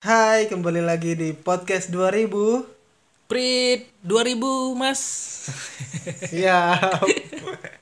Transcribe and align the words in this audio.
Hai, 0.00 0.48
kembali 0.48 0.80
lagi 0.80 1.12
di 1.12 1.36
podcast 1.36 1.92
2000. 1.92 2.32
Prit 3.28 3.84
2000 4.00 4.72
mas 4.72 4.96
Siap. 6.24 7.04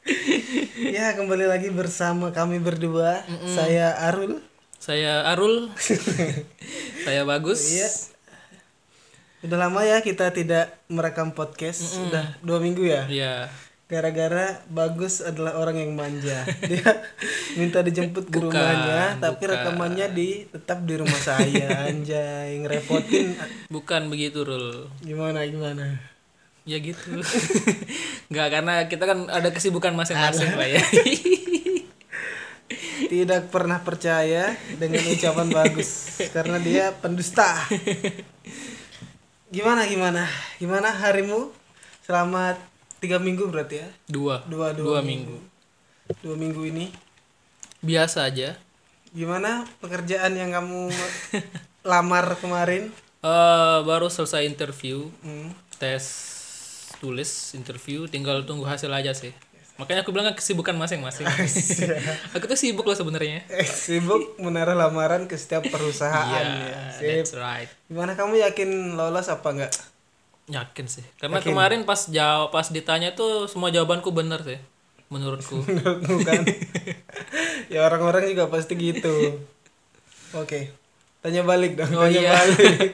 ya, 0.98 1.14
kembali 1.14 1.46
lagi 1.46 1.70
bersama 1.70 2.34
kami 2.34 2.58
berdua. 2.58 3.22
Saya 3.46 3.94
Arul. 4.10 4.42
Saya 4.82 5.30
Arul 5.30 5.70
Saya 7.06 7.22
Bagus 7.22 7.70
Iya. 7.70 7.86
Udah 9.46 9.70
lama 9.70 9.86
ya 9.86 10.02
kita 10.02 10.34
tidak 10.34 10.74
merekam 10.90 11.30
podcast. 11.30 12.02
Udah 12.02 12.34
dua 12.42 12.58
minggu 12.58 12.82
ya. 12.82 13.06
Iya 13.06 13.46
Gara-gara 13.88 14.60
Bagus 14.68 15.24
adalah 15.24 15.56
orang 15.56 15.80
yang 15.80 15.96
manja. 15.96 16.44
Dia 16.68 17.00
minta 17.56 17.80
dijemput 17.80 18.28
ke 18.28 18.36
Bukan, 18.36 18.52
rumahnya, 18.52 19.16
tapi 19.16 19.48
bukan. 19.48 19.52
rekamannya 19.56 20.06
di 20.12 20.44
tetap 20.44 20.84
di 20.84 20.94
rumah 21.00 21.16
saya. 21.16 21.88
Anjay, 21.88 22.60
ngerepotin. 22.60 23.32
Bukan 23.72 24.12
begitu 24.12 24.44
Rul 24.44 24.92
Gimana 25.00 25.40
gimana? 25.48 25.96
Ya 26.68 26.76
gitu 26.84 27.24
Nggak 28.30 28.48
karena 28.52 28.74
kita 28.92 29.08
kan 29.08 29.24
ada 29.32 29.48
kesibukan 29.48 29.96
masing-masing 29.96 30.52
lah 30.52 30.68
ya 30.68 30.84
tidak 33.08 33.48
pernah 33.48 33.80
percaya 33.80 34.52
dengan 34.76 35.00
ucapan 35.08 35.48
bagus 35.48 36.20
karena 36.28 36.60
dia 36.60 36.92
pendusta. 36.92 37.56
Gimana 39.48 39.88
gimana 39.88 40.28
gimana 40.60 40.92
harimu 40.92 41.48
selama 42.04 42.60
tiga 42.98 43.16
minggu 43.16 43.46
berarti 43.46 43.78
ya? 43.78 43.88
Dua. 44.06 44.42
Dua 44.44 44.70
dua, 44.70 44.98
Dua 44.98 45.00
minggu. 45.00 45.36
dua 46.20 46.34
minggu 46.34 46.62
ini? 46.64 46.90
Biasa 47.78 48.24
aja. 48.24 48.58
Gimana 49.08 49.64
pekerjaan 49.78 50.34
yang 50.34 50.50
kamu 50.50 50.90
lamar 51.90 52.36
kemarin? 52.36 52.90
Eh 53.18 53.78
Baru 53.82 54.06
selesai 54.06 54.44
interview 54.44 55.08
Hmm. 55.20 55.50
Tes 55.78 56.04
tulis 56.98 57.54
interview 57.54 58.04
Tinggal 58.04 58.42
tunggu 58.42 58.66
hasil 58.66 58.90
aja 58.90 59.14
sih. 59.14 59.30
Makanya 59.78 60.02
aku 60.02 60.10
bilang 60.10 60.26
kan 60.26 60.34
kesibukan 60.34 60.74
masing-masing. 60.74 61.22
Aku 62.34 62.44
tuh 62.44 62.58
sibuk 62.58 62.82
loh 62.82 62.98
sebenarnya. 62.98 63.46
Eh, 63.46 63.62
sibuk 63.62 64.34
menaruh 64.36 64.74
lamaran 64.74 65.30
ke 65.30 65.38
setiap 65.38 65.62
perusahaan 65.64 66.26
Iya 66.34 66.66
ya. 66.66 66.82
Sip. 66.90 67.06
that's 67.06 67.34
right. 67.38 67.70
Gimana 67.86 68.18
kamu 68.18 68.42
yakin 68.42 68.98
lolos 68.98 69.30
apa 69.30 69.48
enggak 69.54 69.72
Yakin 70.48 70.86
sih. 70.86 71.04
Karena 71.16 71.38
kemarin 71.38 71.82
pas 71.82 72.04
jawab 72.04 72.48
pas 72.48 72.66
ditanya 72.66 73.12
tuh 73.12 73.44
semua 73.44 73.68
jawabanku 73.68 74.08
bener 74.10 74.40
sih 74.42 74.58
menurutku. 75.06 75.60
kan 76.28 76.44
ya 77.72 77.80
orang-orang 77.82 78.28
juga 78.28 78.44
pasti 78.46 78.74
gitu 78.74 79.40
oke 80.30 80.68
tanya 81.18 81.40
balik 81.42 81.74
dong 81.74 81.88
Oh 81.92 82.04
tanya 82.04 82.20
iya. 82.20 82.32
balik 82.34 82.92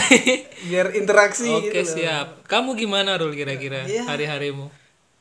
biar 0.68 0.86
interaksi 0.92 1.48
Oke, 1.48 1.68
gitu 1.68 1.78
loh. 1.78 1.90
siap. 1.92 2.26
Kamu 2.44 2.74
gimana 2.74 3.14
Rul 3.14 3.32
kira-kira 3.32 3.82
Iya. 3.84 4.06
hari-harimu? 4.06 4.70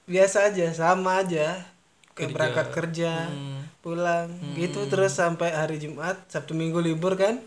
biasa 0.06 0.48
aja 0.48 0.72
sama 0.72 1.20
aja 1.20 1.68
kayak 2.14 2.32
berangkat 2.32 2.68
kerja 2.72 3.28
Hmm. 3.28 3.62
pulang 3.78 4.28
gitu 4.54 4.86
terus 4.86 5.14
sampai 5.14 5.50
hari 5.50 5.78
Jumat 5.78 6.16
Sabtu 6.28 6.54
Minggu 6.54 6.80
libur 6.80 7.14
kan. 7.14 7.42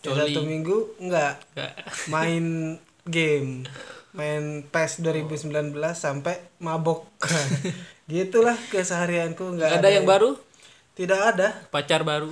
Ya, 0.00 0.10
Sabtu 0.12 0.42
Minggu 0.42 0.94
enggak 0.98 1.38
Nggak. 1.52 1.72
main 2.08 2.44
game 3.04 3.64
main 4.12 4.60
PES 4.68 5.00
2019 5.00 5.72
sampai 5.92 6.36
mabok 6.58 7.08
gitulah 8.12 8.54
keseharianku 8.68 9.56
enggak 9.56 9.72
Nggak 9.72 9.80
ada 9.80 9.90
yang 9.90 10.04
baru? 10.04 10.30
tidak 10.92 11.20
ada 11.32 11.48
Pacar 11.72 12.04
baru, 12.04 12.28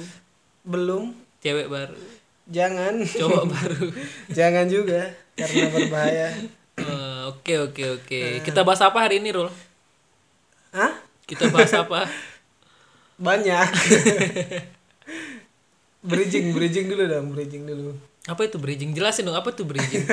belum 0.63 1.17
cewek 1.41 1.67
baru, 1.67 1.97
jangan 2.45 3.01
cowok 3.01 3.45
baru. 3.57 3.87
jangan 4.29 4.69
juga 4.69 5.09
karena 5.35 5.67
berbahaya 5.71 6.29
Eh, 6.81 7.21
Oke, 7.29 7.61
oke, 7.61 8.01
oke. 8.01 8.21
Kita 8.41 8.65
bahas 8.65 8.81
apa 8.81 8.97
hari 9.05 9.21
ini, 9.21 9.37
Rul? 9.37 9.53
Hah? 10.73 10.97
Kita 11.29 11.53
bahas 11.53 11.69
apa? 11.77 12.09
banyak 13.21 13.69
bridging 16.01 16.57
bridging 16.57 16.89
dulu 16.89 17.05
dong 17.05 17.27
bridging 17.37 17.69
dulu 17.69 17.93
Apa 18.23 18.45
itu 18.45 18.57
bridging? 18.57 18.93
Jelasin 18.93 19.25
dong, 19.25 19.33
apa 19.33 19.49
itu 19.49 19.65
bridging? 19.65 20.05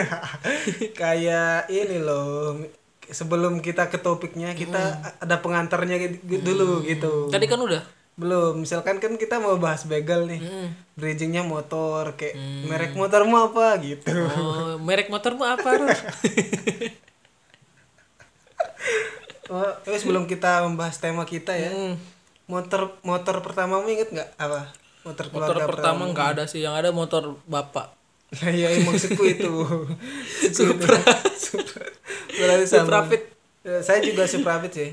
kayak 1.01 1.67
ini 1.67 1.97
loh 1.97 2.55
sebelum 3.05 3.59
kita 3.59 3.87
ke 3.87 3.97
topiknya 3.97 4.51
kita 4.51 4.79
ada 5.17 5.35
pengantarnya 5.37 5.95
gitu- 5.97 6.43
dulu 6.43 6.83
gitu 6.83 7.27
Tadi 7.27 7.45
kan 7.45 7.55
udah. 7.57 7.79
belum 8.13 8.57
misalkan 8.57 8.97
kan 8.97 9.13
kita 9.13 9.37
mau 9.37 9.55
bahas 9.55 9.85
begal 9.85 10.25
nih 10.25 10.41
Mm. 10.41 10.67
bridgingnya 10.93 11.39
motor 11.39 12.15
kayak 12.15 12.33
merek 12.65 12.91
motormu 12.93 13.37
apa 13.43 13.77
gitu 13.77 14.09
Oh, 14.09 14.75
merek 14.77 15.07
motormu 15.07 15.45
apa, 15.45 15.69
oh, 19.47 19.71
terus 19.81 20.01
sebelum 20.01 20.25
kita 20.25 20.65
membahas 20.65 20.97
tema 20.97 21.23
kita 21.23 21.53
ya 21.53 21.69
Hmm. 21.69 21.95
motor 22.45 22.97
motor 23.01 23.39
pertamamu 23.39 23.85
inget 23.85 24.09
nggak 24.09 24.29
apa 24.35 24.71
motor 25.07 25.25
Motor 25.31 25.55
pertama 25.63 26.03
nggak 26.11 26.27
ada 26.35 26.43
sih, 26.43 26.59
yang 26.61 26.75
ada 26.75 26.91
motor 26.91 27.39
bapak. 27.47 27.95
Lah 28.35 28.51
ya 28.51 28.67
maksudku 28.87 29.23
itu. 29.23 29.51
Supra. 30.51 30.99
Supra. 31.39 31.85
Suprafit. 32.67 33.21
Ya, 33.63 33.79
Saya 33.79 34.03
juga 34.03 34.27
Suprafit 34.27 34.71
sih. 34.75 34.89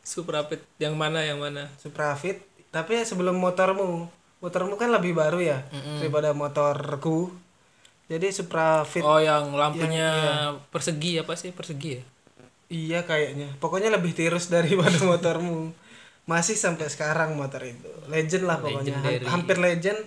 Suprafit 0.00 0.64
yang 0.80 0.96
mana 0.96 1.20
yang 1.20 1.38
mana? 1.38 1.68
Suprafit. 1.76 2.40
Tapi 2.72 3.02
sebelum 3.04 3.36
motormu, 3.36 4.08
motormu 4.40 4.78
kan 4.78 4.88
lebih 4.94 5.12
baru 5.12 5.42
ya 5.42 5.58
daripada 6.00 6.32
motorku. 6.32 7.28
Jadi 8.10 8.32
Suprafit. 8.32 9.04
Oh 9.04 9.20
yang 9.20 9.54
lampunya 9.54 10.10
iya. 10.10 10.58
persegi 10.72 11.20
apa 11.20 11.36
sih 11.36 11.52
persegi 11.52 12.00
ya? 12.00 12.02
Iya 12.70 13.00
kayaknya. 13.04 13.54
Pokoknya 13.58 13.92
lebih 13.92 14.16
tirus 14.16 14.48
daripada 14.54 14.96
motormu. 15.04 15.74
Masih 16.30 16.54
sampai 16.54 16.86
sekarang 16.86 17.34
motor 17.34 17.58
itu. 17.60 17.90
Legend 18.06 18.44
lah 18.46 18.62
pokoknya. 18.62 18.94
Legendary. 18.94 19.24
Hampir 19.26 19.56
legend. 19.58 19.98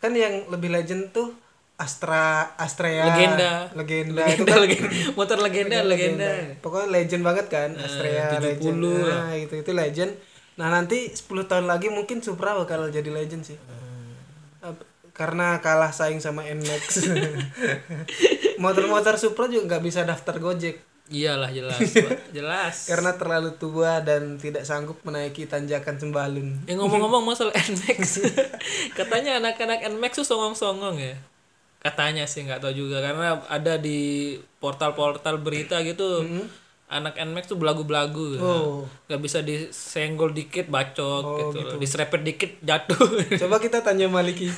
Kan 0.00 0.16
yang 0.16 0.48
lebih 0.48 0.72
legend 0.72 1.12
tuh 1.12 1.36
Astra 1.76 2.54
Astrea 2.54 3.10
Legenda. 3.10 3.52
legenda, 3.74 4.22
itu 4.24 4.44
Legenda, 4.44 4.52
kan 4.54 4.60
legenda. 4.62 4.88
motor 5.18 5.38
legenda, 5.40 5.78
legenda. 5.82 6.30
Pokoknya 6.62 6.88
legend 6.90 7.22
banget 7.22 7.46
kan 7.48 7.70
Astrea 7.74 8.38
70 8.38 8.40
legend. 8.40 8.76
Nah, 9.02 9.32
itu 9.34 9.54
itu 9.56 9.70
legend. 9.72 10.12
Nah, 10.52 10.68
nanti 10.68 11.10
10 11.10 11.26
tahun 11.44 11.66
lagi 11.66 11.88
mungkin 11.88 12.22
Supra 12.22 12.54
bakal 12.54 12.86
jadi 12.88 13.08
legend 13.08 13.42
sih. 13.44 13.58
Ap- 14.62 14.84
Karena 15.12 15.58
kalah 15.58 15.90
saing 15.90 16.22
sama 16.22 16.46
NMAX. 16.46 17.08
Motor-motor 18.62 19.18
Supra 19.18 19.50
juga 19.50 19.76
nggak 19.76 19.82
bisa 19.82 20.00
daftar 20.04 20.38
Gojek 20.38 20.91
Iyalah 21.12 21.52
jelas, 21.52 21.76
jelas. 22.36 22.88
karena 22.88 23.12
terlalu 23.12 23.52
tua 23.60 24.00
dan 24.00 24.40
tidak 24.40 24.64
sanggup 24.64 24.96
menaiki 25.04 25.44
tanjakan 25.44 26.00
sembalun. 26.00 26.56
Eh 26.64 26.72
ngomong-ngomong 26.72 27.20
masalah 27.20 27.52
NMAX, 27.68 28.24
katanya 28.98 29.36
anak-anak 29.36 29.84
NMAX 29.92 30.24
tuh 30.24 30.26
songong-songong 30.26 30.96
ya. 30.96 31.14
Katanya 31.84 32.24
sih 32.24 32.48
nggak 32.48 32.64
tahu 32.64 32.72
juga 32.72 33.04
karena 33.04 33.44
ada 33.44 33.76
di 33.76 34.40
portal-portal 34.56 35.36
berita 35.36 35.84
gitu. 35.84 36.24
Anak 36.88 37.20
NMAX 37.20 37.44
tuh 37.52 37.60
belagu-belagu. 37.60 38.40
Oh. 38.40 38.88
Nggak 39.08 39.20
bisa 39.20 39.44
disenggol 39.44 40.32
dikit 40.32 40.72
bacok 40.72 41.24
gitu. 41.36 41.76
Diserepet 41.76 42.24
dikit 42.24 42.52
jatuh. 42.64 43.36
Coba 43.36 43.60
kita 43.60 43.84
tanya 43.84 44.08
Maliki. 44.08 44.48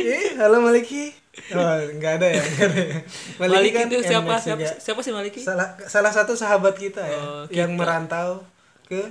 eh, 0.00 0.36
halo 0.40 0.64
Maliki. 0.64 1.25
Oh, 1.48 1.60
nggak 1.92 2.12
ada 2.16 2.28
ya, 2.28 2.40
ada 2.40 2.80
ya. 2.82 2.98
Maliki 3.38 3.70
kan 3.70 3.86
itu 3.86 4.00
siapa? 4.02 4.34
Siapa, 4.36 4.56
juga. 4.58 4.72
siapa 4.76 5.00
sih 5.00 5.12
Maliki? 5.12 5.38
salah 5.38 5.68
salah 5.80 6.10
satu 6.10 6.32
sahabat 6.32 6.74
kita 6.74 7.00
ya 7.00 7.14
Oh, 7.14 7.44
yang 7.48 7.72
merantau 7.72 8.40
ke 8.84 9.04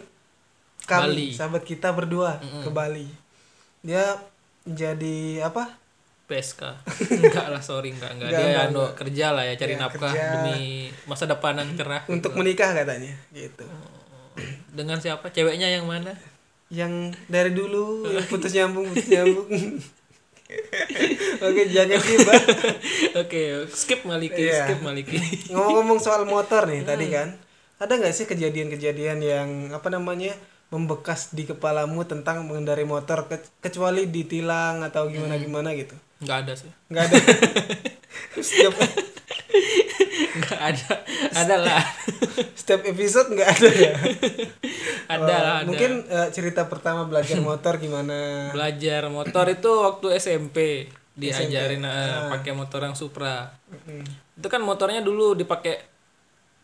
kami 0.83 1.05
Bali. 1.07 1.27
sahabat 1.31 1.61
kita 1.61 1.89
berdua 1.89 2.35
ke 2.59 2.69
Bali. 2.69 3.07
Dia 3.79 4.17
jadi 4.63 5.17
apa? 5.41 5.77
PSK 6.25 6.61
enggak 7.21 7.47
lah 7.53 7.61
sorry 7.61 7.93
enggak 7.93 8.09
enggak, 8.11 8.27
Enggak, 8.27 8.41
dia 8.41 8.49
enggak, 8.51 8.65
anu 8.67 8.83
kerja 8.97 9.25
lah 9.29 9.43
ya 9.43 9.53
cari 9.55 9.71
Ya, 9.71 9.79
nafkah 9.79 10.09
kerja. 10.09 10.33
demi 10.35 10.61
masa 11.05 11.25
depan 11.25 11.53
yang 11.53 11.69
cerah 11.71 12.01
untuk 12.09 12.33
menikah 12.33 12.73
katanya 12.73 13.13
gitu. 13.29 13.61
Dengan 14.67 14.97
siapa? 14.97 15.29
Ceweknya 15.29 15.69
yang 15.69 15.85
mana? 15.85 16.17
Yang 16.67 17.13
dari 17.27 17.53
dulu 17.53 18.09
yang 18.09 18.25
putus 18.33 18.51
nyambung 18.51 18.89
putus 18.89 19.05
nyambung 19.07 19.45
oke 21.41 21.61
jangan 21.67 21.97
gibah 21.97 22.41
oke 23.21 23.41
skip 23.67 24.01
Maliki 24.03 24.45
Iya. 24.45 24.65
skip 24.65 24.79
Maliki. 24.79 25.17
Ngomong-ngomong 25.51 25.97
soal 25.97 26.23
motor 26.23 26.65
nih 26.65 26.83
tadi 26.83 27.09
kan 27.09 27.33
ada 27.75 27.91
nggak 27.91 28.13
sih 28.13 28.23
kejadian-kejadian 28.23 29.19
yang 29.19 29.49
apa 29.69 29.89
namanya 29.89 30.31
membekas 30.67 31.31
di 31.31 31.43
kepalamu 31.43 32.03
tentang 32.03 32.45
mengendarai 32.45 32.83
motor 32.83 33.25
ke- 33.25 33.41
kecuali 33.59 34.05
ditilang 34.05 34.81
atau 34.81 35.05
gimana 35.07 35.35
gimana 35.35 35.69
gitu? 35.73 35.93
Nggak 36.19 36.37
ada 36.41 36.53
sih. 36.55 36.71
Nggak 36.87 37.03
ada. 37.05 37.15
Setiap 38.39 38.73
nggak 40.35 40.59
ada 40.59 40.91
ada 41.31 41.55
lah. 41.61 41.83
Setiap 42.57 42.81
episode 42.87 43.31
nggak 43.31 43.49
ada 43.49 43.69
ya? 43.71 43.93
Ada 45.05 45.35
lah 45.35 45.57
ada. 45.61 45.67
Mungkin 45.69 46.07
eh, 46.09 46.27
cerita 46.33 46.65
pertama 46.65 47.05
belajar 47.07 47.39
motor 47.39 47.77
gimana? 47.77 48.49
belajar 48.51 49.07
motor 49.07 49.45
itu 49.51 49.69
waktu 49.69 50.07
SMP 50.17 50.89
diajarin 51.15 51.85
eh, 51.85 52.29
pakai 52.31 52.51
motor 52.51 52.83
yang 52.83 52.95
Supra. 52.97 53.47
Itu 54.35 54.47
kan 54.51 54.61
motornya 54.63 54.99
dulu 54.99 55.37
dipakai 55.37 55.95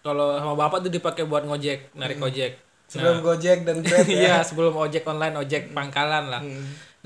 kalau 0.01 0.33
sama 0.38 0.57
bapak 0.57 0.81
tuh 0.86 0.92
dipakai 0.92 1.30
buat 1.30 1.45
ngojek 1.45 1.94
narik 1.94 2.18
ojek. 2.18 2.57
Sebelum 2.92 3.24
Gojek 3.24 3.63
dan 3.63 3.80
Grab 3.86 4.04
ya. 4.04 4.19
Iya 4.19 4.36
sebelum 4.44 4.75
ojek 4.75 5.07
online 5.07 5.39
ojek 5.39 5.72
pangkalan 5.72 6.28
lah. 6.28 6.44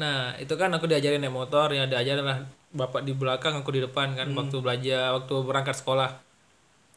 Nah 0.02 0.34
itu 0.42 0.58
kan 0.58 0.74
aku 0.74 0.90
diajarin 0.90 1.22
naik 1.22 1.36
motor 1.36 1.70
ya 1.70 1.86
diajarin 1.86 2.26
lah 2.26 2.42
bapak 2.76 3.02
di 3.02 3.12
belakang 3.12 3.56
aku 3.56 3.72
di 3.72 3.82
depan 3.82 4.14
kan 4.14 4.28
waktu 4.30 4.60
belajar 4.60 5.16
waktu 5.16 5.34
berangkat 5.42 5.76
sekolah 5.76 6.12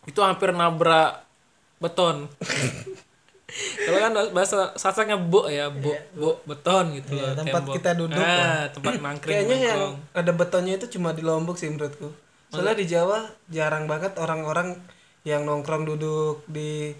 itu 0.04 0.18
hampir 0.18 0.50
nabrak 0.50 1.22
beton 1.78 2.26
kalau 3.80 3.98
kan 3.98 4.12
bahasa 4.30 4.76
sasaknya 4.76 5.16
bo 5.16 5.48
ya 5.48 5.70
bo 5.70 5.88
bo 6.12 6.36
beton 6.44 6.92
gitu 6.92 7.16
Iya, 7.16 7.32
loh, 7.32 7.34
tempat 7.34 7.60
tembok. 7.62 7.74
kita 7.80 7.90
duduk 7.94 8.20
ah, 8.20 8.68
tempat 8.68 8.92
nangkring 8.98 9.34
Kayaknya 9.34 9.56
yang 9.56 9.78
nongkrong. 9.80 9.94
ada 10.12 10.32
betonnya 10.34 10.74
itu 10.76 10.86
cuma 10.92 11.08
di 11.10 11.22
Lombok 11.22 11.56
sih 11.56 11.70
menurutku. 11.70 12.12
Soalnya 12.48 12.76
di 12.76 12.86
Jawa 12.86 13.24
jarang 13.48 13.84
banget 13.86 14.16
orang-orang 14.16 14.76
yang 15.22 15.44
nongkrong 15.44 15.84
duduk 15.86 16.44
di 16.44 16.92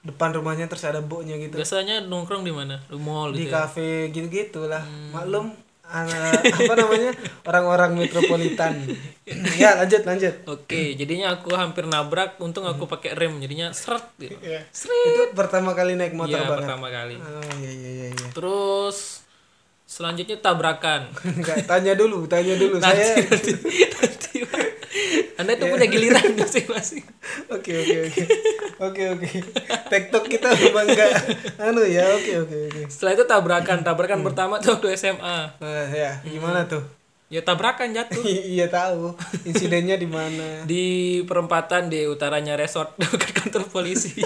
depan 0.00 0.32
rumahnya 0.32 0.64
terus 0.64 0.86
ada 0.86 1.02
boknya 1.02 1.36
gitu. 1.36 1.56
biasanya 1.56 2.00
nongkrong 2.00 2.40
di 2.40 2.52
mana 2.52 2.78
di 2.80 2.96
mall 2.96 3.34
Di 3.34 3.42
gitu 3.42 3.50
ya? 3.50 3.66
kafe 3.66 3.90
gitu-gitu 4.14 4.64
lah. 4.64 4.80
Hmm. 4.80 5.12
Maklum 5.12 5.46
anak- 5.88 6.42
apa 6.44 6.72
namanya? 6.74 7.12
orang-orang 7.42 7.90
metropolitan. 7.96 8.74
ya, 9.54 9.76
lanjut 9.76 10.02
lanjut. 10.02 10.34
Oke, 10.46 10.92
jadinya 10.92 11.32
aku 11.32 11.52
hampir 11.52 11.84
nabrak. 11.84 12.36
Untung 12.38 12.62
aku 12.62 12.84
pakai 12.84 13.12
rem, 13.12 13.38
jadinya 13.38 13.70
seret. 13.70 14.02
Gitu. 14.16 14.34
Itu 14.34 15.22
pertama 15.32 15.72
kali 15.72 15.94
naik 15.94 16.12
motor 16.12 16.36
Iya, 16.36 16.44
banget. 16.44 16.58
pertama 16.62 16.86
kali. 16.88 17.14
Oh 17.14 17.52
iya 17.56 17.70
iya 17.72 17.90
iya 17.92 18.06
iya. 18.08 18.28
Terus 18.30 19.22
selanjutnya 19.84 20.36
tabrakan. 20.36 21.06
Enggak, 21.32 21.62
tanya 21.64 21.94
dulu, 21.94 22.26
tanya 22.26 22.54
dulu. 22.54 22.76
nanti, 22.76 22.90
Saya 22.92 23.14
nanti, 23.22 23.50
nanti. 23.92 24.25
Anda 25.36 25.52
itu 25.52 25.68
punya 25.68 25.86
giliran 25.88 26.32
masing-masing. 26.32 27.04
Oke 27.52 27.72
oke 27.76 27.96
oke. 28.08 28.22
Oke 28.76 29.02
oke. 29.12 29.28
TikTok 29.92 30.24
kita 30.32 30.48
memang 30.56 30.88
enggak 30.88 31.12
anu 31.60 31.84
ya. 31.84 32.08
Oke 32.16 32.40
oke 32.40 32.56
oke. 32.72 32.80
Setelah 32.88 33.12
itu 33.20 33.24
tabrakan. 33.28 33.78
Tabrakan 33.84 34.20
pertama 34.24 34.56
tuh 34.58 34.80
waktu 34.80 34.96
SMA. 34.96 35.38
Nah, 35.60 35.86
ya, 35.92 36.24
gimana 36.24 36.64
tuh? 36.64 36.80
Ya 37.26 37.42
tabrakan 37.42 37.90
jatuh 37.90 38.22
iya 38.54 38.70
tahu. 38.70 39.12
Insidennya 39.42 39.98
di 39.98 40.06
mana? 40.06 40.62
di 40.62 41.20
perempatan 41.26 41.90
di 41.90 42.06
utaranya 42.06 42.54
resort 42.54 42.94
dekat 43.00 43.34
kantor 43.34 43.66
polisi. 43.66 44.22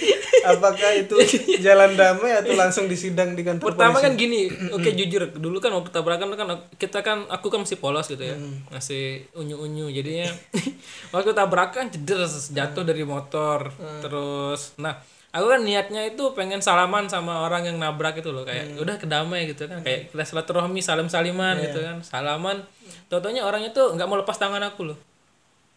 Apakah 0.52 0.90
itu 0.94 1.16
jalan 1.58 1.98
damai 1.98 2.38
atau 2.38 2.54
langsung 2.54 2.86
disidang 2.86 3.34
di 3.34 3.42
kantor 3.42 3.74
Pertama 3.74 3.98
polisi? 3.98 4.04
kan 4.06 4.12
gini, 4.14 4.40
oke 4.70 4.90
jujur, 4.94 5.22
dulu 5.34 5.58
kan 5.58 5.74
waktu 5.74 5.90
tabrakan 5.90 6.38
kan 6.38 6.48
kita 6.78 7.02
kan 7.02 7.26
aku 7.26 7.50
kan 7.50 7.66
masih 7.66 7.82
polos 7.82 8.06
gitu 8.06 8.22
ya. 8.22 8.38
Masih 8.70 9.26
unyu-unyu 9.34 9.90
jadinya 9.90 10.30
waktu 11.14 11.34
tabrakan 11.34 11.90
ceder 11.90 12.22
jatuh 12.30 12.84
dari 12.86 13.02
motor. 13.02 13.74
Terus 14.06 14.78
nah, 14.78 15.02
aku 15.34 15.46
kan 15.50 15.60
niatnya 15.66 16.06
itu 16.06 16.30
pengen 16.38 16.62
salaman 16.62 17.10
sama 17.10 17.42
orang 17.42 17.66
yang 17.66 17.76
nabrak 17.82 18.22
itu 18.22 18.30
loh 18.30 18.46
kayak 18.46 18.78
udah 18.78 18.96
kedamai 19.02 19.50
gitu 19.50 19.66
kan 19.66 19.82
kayak 19.82 20.14
kita 20.14 20.22
silaturahmi 20.22 20.78
salam-saliman 20.78 21.58
gitu 21.58 21.82
kan. 21.82 21.96
Salaman. 22.06 22.62
Totonya 23.10 23.42
orangnya 23.42 23.74
tuh 23.74 23.98
nggak 23.98 24.06
mau 24.06 24.18
lepas 24.18 24.38
tangan 24.38 24.62
aku 24.62 24.94
loh. 24.94 24.98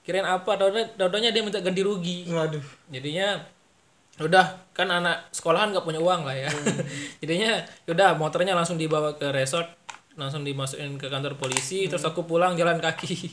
Kirain 0.06 0.25
apa? 0.25 0.57
Totonya 0.94 1.33
dia 1.33 1.42
minta 1.42 1.57
ganti 1.62 1.81
rugi 1.81 2.30
Waduh. 2.30 2.62
jadinya 2.89 3.42
udah 4.19 4.45
kan 4.71 4.88
anak 4.88 5.31
sekolahan 5.31 5.71
nggak 5.71 5.81
punya 5.81 5.98
uang 5.98 6.24
lah 6.24 6.36
ya 6.36 6.51
jadinya 7.24 7.56
udah 7.86 8.16
motornya 8.16 8.51
langsung 8.51 8.75
dibawa 8.75 9.16
ke 9.16 9.31
resort 9.31 9.68
langsung 10.16 10.44
dimasukin 10.44 11.00
ke 11.00 11.07
kantor 11.07 11.39
polisi 11.39 11.88
terus 11.88 12.04
aku 12.04 12.24
pulang 12.24 12.56
jalan 12.56 12.77
kaki 12.77 13.16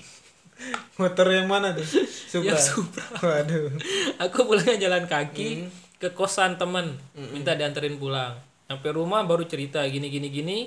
Motor 0.97 1.37
yang 1.37 1.45
mana 1.45 1.77
tuh? 1.77 1.85
Supra. 1.85 2.49
Yang 2.49 2.73
Supra. 2.73 3.05
Waduh. 3.21 3.77
aku 4.25 4.49
pulangnya 4.49 4.89
jalan 4.89 5.05
kaki 5.05 5.69
ke 5.97 6.09
kosan 6.11 6.57
temen 6.57 6.97
minta 7.29 7.53
dianterin 7.53 8.01
pulang 8.01 8.33
sampai 8.65 8.89
rumah 8.89 9.21
baru 9.23 9.45
cerita 9.45 9.85
gini 9.85 10.09
gini 10.09 10.29
gini 10.33 10.59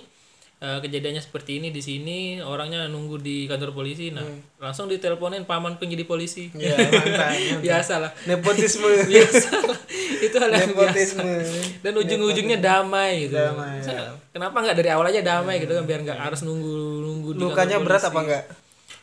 Eh, 0.59 0.79
kejadiannya 0.83 1.23
seperti 1.23 1.63
ini 1.63 1.71
di 1.71 1.79
sini 1.79 2.17
orangnya 2.43 2.83
nunggu 2.91 3.15
di 3.15 3.47
kantor 3.47 3.71
polisi 3.71 4.11
nah 4.11 4.27
langsung 4.59 4.91
diteleponin 4.91 5.47
paman 5.47 5.79
penjadi 5.79 6.03
polisi 6.03 6.51
Ya, 6.51 6.75
mantap. 6.75 7.63
biasa 7.63 7.93
lah 8.03 8.11
Nepotisme. 8.27 9.07
biasa 9.07 9.55
lah. 9.55 9.79
Itu 10.21 10.35
hal 10.35 10.49
yang 10.49 10.69
biasa 10.69 10.85
Nepotisme. 10.85 11.33
dan 11.79 11.93
ujung-ujungnya 11.95 12.57
damai 12.57 13.23
gitu 13.23 13.35
Damai, 13.35 13.79
Masa- 13.79 14.15
kenapa 14.29 14.57
nggak 14.59 14.77
dari 14.77 14.89
awal 14.89 15.05
aja 15.05 15.21
damai 15.21 15.55
gitu 15.57 15.71
kan 15.71 15.83
biar 15.83 15.99
nggak 16.01 16.19
harus 16.21 16.41
nunggu 16.41 16.73
nunggu 16.99 17.29
Lukanya 17.35 17.77
berat 17.77 18.03
apa 18.03 18.19
enggak? 18.19 18.43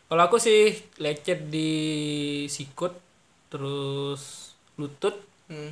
kalau 0.05 0.21
aku 0.23 0.37
sih 0.37 0.71
lecet 0.95 1.45
di 1.45 1.71
sikut 2.45 2.95
terus 3.47 4.51
lutut 4.75 5.15
Hmm. 5.45 5.71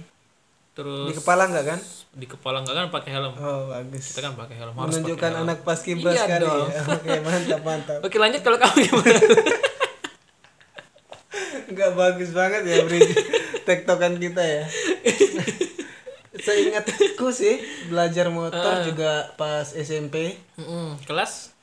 terus 0.71 1.07
Di 1.07 1.15
kepala 1.15 1.45
enggak 1.45 1.65
kan? 1.67 1.79
di 2.11 2.25
kepala 2.25 2.59
nggak 2.59 2.73
kan 2.73 2.85
pakai 2.89 3.11
helm 3.11 3.35
Oh, 3.35 3.67
bagus. 3.69 4.07
kita 4.09 4.19
kan 4.21 4.33
pakai 4.33 4.55
helm 4.55 4.71
harus 4.73 4.87
Menunjukkan 4.93 5.31
helm. 5.33 5.43
anak 5.45 5.57
paskibra 5.61 6.09
Iya 6.09 6.23
sekali 6.25 6.43
dong. 6.43 6.67
ya. 6.69 6.81
Oke, 6.95 7.11
mantap 7.21 7.61
mantap. 7.61 7.99
oke 8.01 8.15
lanjut 8.15 8.41
kalau 8.41 8.57
kamu 8.57 8.75
gimana 8.81 9.19
Enggak 11.65 11.91
bagus 11.93 12.29
banget 12.31 12.61
ya 12.63 12.77
Bri. 12.83 12.99
Tektokan 13.65 14.21
kita 14.21 14.41
ya. 14.41 14.63
Seingatku 16.45 17.31
sih 17.31 17.57
belajar 17.89 18.29
motor 18.29 18.85
juga 18.85 19.33
pas 19.33 19.65
SMP. 19.71 20.37
Kelas? 21.07 21.55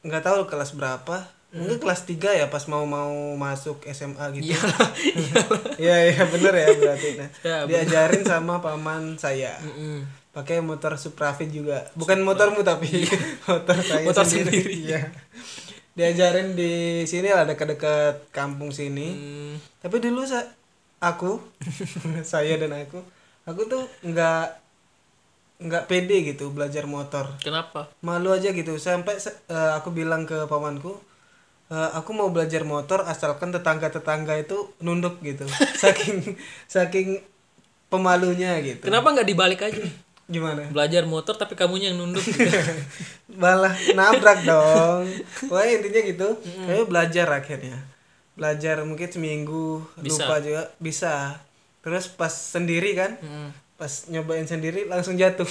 Nggak 0.00 0.22
tahu 0.24 0.40
kelas 0.46 0.72
berapa. 0.72 1.28
Mungkin 1.54 1.78
kelas 1.78 2.02
3 2.10 2.34
ya 2.34 2.46
pas 2.50 2.66
mau 2.66 2.82
mau 2.82 3.14
masuk 3.38 3.86
SMA 3.86 4.26
gitu. 4.34 4.50
Iya. 5.78 6.10
Iya 6.10 6.22
bener 6.26 6.50
ya 6.50 6.66
berarti. 6.74 7.08
Nah 7.14 7.28
Ya, 7.46 7.56
diajarin 7.62 8.26
sama 8.26 8.58
paman 8.58 9.14
saya. 9.14 9.54
Mm-mm. 9.62 10.02
pakai 10.34 10.58
motor 10.58 10.98
Suprafit 10.98 11.46
juga. 11.46 11.86
Bukan 11.94 12.26
motormu 12.26 12.66
tapi 12.66 13.06
motor 13.50 13.78
saya 13.78 14.02
Motor 14.02 14.26
sendiri, 14.26 14.50
sendiri. 14.50 14.74
Iya. 14.90 15.00
diajarin 15.94 16.58
di 16.58 17.06
sini 17.06 17.30
lah 17.30 17.46
dekat-dekat 17.46 18.34
kampung 18.34 18.74
sini. 18.74 19.14
Hmm, 19.14 19.54
tapi 19.78 20.02
dulu 20.02 20.26
sa 20.26 20.42
aku 21.04 21.40
saya 22.32 22.56
dan 22.56 22.72
aku 22.72 23.00
aku 23.44 23.60
tuh 23.68 23.84
nggak 24.00 24.64
nggak 25.64 25.84
pede 25.86 26.34
gitu 26.34 26.50
belajar 26.50 26.84
motor. 26.84 27.30
Kenapa? 27.38 27.88
Malu 28.02 28.34
aja 28.34 28.50
gitu. 28.50 28.74
Sampai 28.76 29.16
eh, 29.22 29.72
aku 29.78 29.94
bilang 29.94 30.26
ke 30.26 30.44
pamanku 30.50 30.98
"Eh, 31.72 31.90
aku 31.96 32.10
mau 32.12 32.28
belajar 32.28 32.60
motor 32.66 33.06
asalkan 33.08 33.48
tetangga 33.54 33.88
tetangga 33.88 34.34
itu 34.36 34.74
nunduk 34.82 35.22
gitu. 35.24 35.46
Saking 35.82 36.36
saking 36.68 37.22
pemalunya 37.88 38.58
gitu. 38.60 38.90
Kenapa 38.90 39.14
nggak 39.14 39.28
dibalik 39.28 39.60
aja? 39.62 39.84
Gimana? 40.24 40.68
Belajar 40.72 41.04
motor 41.06 41.36
tapi 41.36 41.54
kamunya 41.54 41.92
yang 41.94 42.02
nunduk 42.02 42.24
gitu. 42.24 42.44
malah 43.40 43.72
nabrak 43.94 44.42
dong. 44.42 45.06
Pokoknya 45.48 45.70
intinya 45.80 46.00
gitu. 46.02 46.28
Tapi 46.42 46.82
belajar 46.84 47.26
akhirnya 47.30 47.93
belajar 48.34 48.82
mungkin 48.82 49.06
seminggu 49.06 49.82
Bisa. 49.96 50.24
lupa 50.24 50.36
juga 50.38 50.62
bisa 50.76 51.38
terus 51.80 52.08
pas 52.08 52.30
sendiri 52.30 52.92
kan 52.92 53.14
Mm. 53.16 53.50
pas 53.74 53.92
nyobain 54.06 54.42
sendiri 54.44 54.84
langsung 54.84 55.14
jatuh 55.14 55.46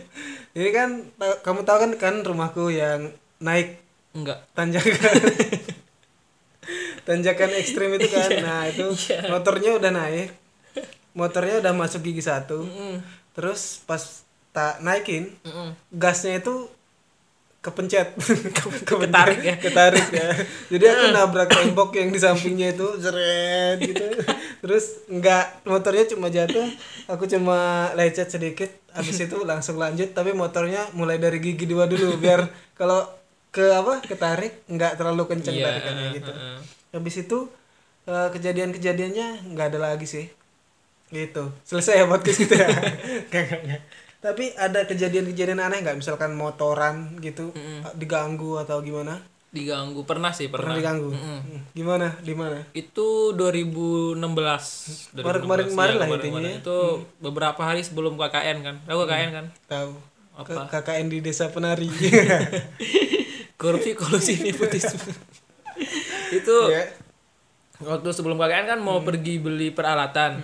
jadi 0.54 0.70
kan 0.70 0.88
ta- 1.14 1.40
kamu 1.40 1.62
tahu 1.62 1.78
kan 1.78 1.92
kan 1.94 2.14
rumahku 2.20 2.68
yang 2.68 3.08
naik 3.38 3.80
enggak 4.12 4.40
tanjakan 4.52 5.16
tanjakan 7.04 7.50
ekstrim 7.54 7.92
itu 7.92 8.08
kan 8.08 8.28
nah 8.40 8.62
itu 8.64 8.88
Iya. 9.06 9.28
motornya 9.28 9.70
udah 9.74 9.90
naik 9.90 10.32
motornya 11.12 11.60
udah 11.60 11.72
masuk 11.72 12.00
gigi 12.02 12.22
satu 12.22 12.64
Mm-mm. 12.64 13.04
terus 13.32 13.82
pas 13.82 14.24
tak 14.50 14.80
naikin 14.80 15.34
Mm-mm. 15.42 15.76
gasnya 15.90 16.38
itu 16.38 16.70
kepencet. 17.66 18.12
Ketarik 18.84 19.40
ya? 19.40 19.54
ketarik 19.56 20.06
ya. 20.12 20.28
Jadi 20.68 20.84
aku 20.84 21.04
nabrak 21.10 21.48
tembok 21.48 21.96
yang 21.96 22.12
di 22.12 22.20
sampingnya 22.20 22.76
itu 22.76 22.86
seret 23.00 23.80
gitu. 23.80 24.04
Terus 24.62 25.08
nggak 25.08 25.64
motornya 25.64 26.04
cuma 26.12 26.28
jatuh 26.28 26.68
aku 27.08 27.24
cuma 27.24 27.88
lecet 27.96 28.28
sedikit. 28.28 28.68
Habis 28.92 29.26
itu 29.26 29.36
langsung 29.42 29.74
lanjut 29.74 30.12
tapi 30.12 30.30
motornya 30.30 30.84
mulai 30.92 31.16
dari 31.16 31.40
gigi 31.40 31.64
dua 31.64 31.88
dulu 31.88 32.14
biar 32.14 32.46
kalau 32.78 33.08
ke 33.48 33.64
apa 33.70 34.02
ketarik 34.02 34.66
nggak 34.66 34.98
terlalu 34.98 35.30
kenceng 35.30 35.54
Iya, 35.54 35.66
tarikannya 35.70 36.06
gitu. 36.18 36.32
heeh. 36.34 36.58
habis 36.90 37.14
itu 37.16 37.38
eh, 38.04 38.28
kejadian-kejadiannya 38.30 39.50
nggak 39.50 39.66
ada 39.72 39.78
lagi 39.80 40.06
sih. 40.06 40.26
Gitu. 41.08 41.54
Selesai 41.62 42.02
ya 42.02 42.06
podcast 42.10 42.38
kita 42.42 42.54
nggak. 42.58 43.80
Tapi 44.24 44.56
ada 44.56 44.82
kejadian-kejadian 44.82 45.60
aneh 45.60 45.84
nggak? 45.84 46.00
Misalkan 46.00 46.32
motoran 46.32 47.20
gitu 47.20 47.52
diganggu 47.92 48.56
atau 48.56 48.80
gimana? 48.80 49.20
Diganggu. 49.52 50.02
Pernah 50.02 50.32
sih 50.32 50.48
pernah. 50.48 50.72
Pernah, 50.72 50.76
diganggu? 50.80 51.10
Hmm. 51.12 51.62
gimana? 51.70 52.16
Di 52.18 52.32
mana? 52.32 52.64
Itu 52.72 53.30
2016 53.30 54.18
Kemarin- 55.12 55.44
kemarin- 55.44 55.68
2016, 55.68 55.70
kemarin 55.70 55.92
iya, 55.92 55.94
lah 55.94 56.06
kemarin- 56.08 56.24
intinya 56.24 56.40
kemarin. 56.42 56.58
itu 56.58 56.78
beberapa 57.20 57.60
hari 57.62 57.80
sebelum 57.80 58.16
KKN 58.16 58.56
kan. 58.60 58.76
Tahu 58.82 58.98
KKN 58.98 59.30
kan? 59.30 59.46
Tahu. 59.68 59.90
Apa? 60.34 60.66
KKN 60.72 61.06
di 61.06 61.18
desa 61.20 61.46
penari. 61.48 61.86
Korupsi 63.60 63.94
kolusi 63.94 64.40
nepotisme. 64.42 65.14
Itu 66.30 66.56
ya. 66.66 66.90
waktu 67.78 68.08
sebelum 68.10 68.34
KKN 68.36 68.66
kan 68.68 68.80
mau 68.80 68.98
pergi 69.00 69.38
beli 69.38 69.70
peralatan. 69.70 70.40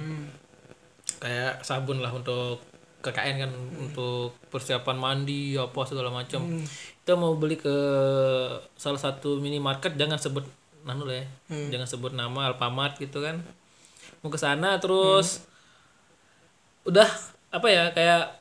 Kayak 1.19 1.61
sabun 1.61 1.99
lah 1.99 2.13
untuk 2.13 2.63
KKN 3.01 3.37
kan 3.49 3.53
untuk 3.81 4.37
persiapan 4.53 4.97
mandi 5.01 5.57
apa 5.57 5.81
segala 5.89 6.13
macam. 6.13 6.45
Kita 7.01 7.17
mau 7.17 7.35
beli 7.35 7.57
ke 7.57 7.77
salah 8.77 9.01
satu 9.01 9.41
minimarket 9.41 9.97
jangan 9.97 10.21
sebut 10.21 10.45
nanu 10.85 11.09
lah 11.09 11.25
ya. 11.25 11.27
Jangan 11.77 11.89
sebut 11.89 12.13
nama 12.13 12.53
Alfamart 12.53 13.01
gitu 13.01 13.25
kan. 13.25 13.41
Mau 14.21 14.29
ke 14.29 14.37
sana 14.37 14.77
terus 14.77 15.49
udah 16.85 17.09
apa 17.51 17.69
ya 17.69 17.93
kayak 17.93 18.41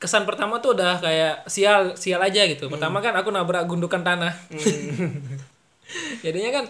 kesan 0.00 0.24
pertama 0.24 0.62
tuh 0.64 0.72
udah 0.72 0.96
kayak 0.98 1.46
sial 1.46 1.94
sial 1.94 2.18
aja 2.18 2.44
gitu. 2.50 2.66
Pertama 2.66 2.98
kan 2.98 3.14
aku 3.14 3.30
nabrak 3.30 3.68
gundukan 3.70 4.02
tanah. 4.02 4.34
Jadinya 6.24 6.50
kan 6.50 6.64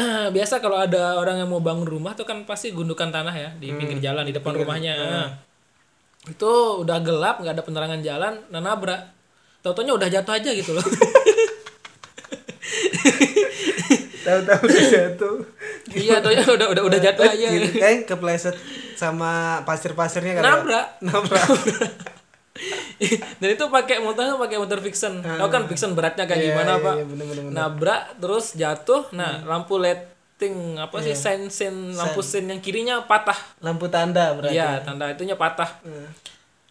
biasa 0.36 0.62
kalau 0.62 0.78
ada 0.78 1.18
orang 1.18 1.42
yang 1.42 1.50
mau 1.50 1.58
bangun 1.58 1.88
rumah 1.88 2.14
tuh 2.14 2.24
kan 2.28 2.46
pasti 2.46 2.70
gundukan 2.70 3.10
tanah 3.10 3.34
ya 3.34 3.50
di 3.58 3.74
pinggir 3.74 3.98
jalan 3.98 4.22
di 4.22 4.34
depan 4.36 4.54
rumahnya. 4.54 4.94
Nah, 4.96 5.28
itu 6.28 6.52
udah 6.84 6.98
gelap 7.00 7.40
nggak 7.40 7.54
ada 7.56 7.64
penerangan 7.64 8.00
jalan 8.04 8.34
nah 8.52 8.60
nabrak. 8.60 9.08
Tautonya 9.60 9.92
udah 9.92 10.08
jatuh 10.08 10.34
aja 10.36 10.50
gitu 10.56 10.72
loh. 10.72 10.84
Tahu-tahu 14.20 14.60
udah 14.68 14.84
jatuh. 14.88 15.36
Iya 15.96 16.16
taunya 16.20 16.44
udah 16.44 16.68
udah 16.76 16.82
udah 16.84 16.98
jatuh 17.00 17.24
aja. 17.24 17.46
Gitu, 17.48 17.80
kan 17.80 18.04
kepleset 18.04 18.56
sama 18.96 19.64
pasir-pasirnya 19.64 20.40
kan 20.40 20.44
nabrak. 20.44 20.86
Nabrak. 21.00 21.44
Dan 23.40 23.48
itu 23.56 23.64
pakai 23.72 24.04
motornya 24.04 24.36
pakai 24.36 24.60
motor 24.60 24.84
fiction 24.84 25.24
tau 25.24 25.48
kan 25.48 25.64
fiction 25.64 25.96
beratnya 25.96 26.28
kayak 26.28 26.40
Iya, 26.44 26.48
gimana 26.52 26.72
iya, 26.76 26.84
pak? 26.84 26.94
iya, 27.00 27.42
nabrak 27.48 28.02
terus 28.20 28.52
jatuh. 28.52 29.08
Nah 29.16 29.40
lampu 29.48 29.80
lighting 30.40 30.80
apa 30.80 30.96
sih 31.04 31.12
sen 31.12 31.52
sen 31.52 31.92
lampu 31.92 32.24
sen 32.24 32.48
yang 32.48 32.64
kirinya 32.64 33.04
patah 33.04 33.36
lampu 33.60 33.92
tanda 33.92 34.32
berarti 34.32 34.56
Iya, 34.56 34.80
tanda 34.80 35.12
itunya 35.12 35.36
patah. 35.36 35.68
Hmm. 35.84 36.08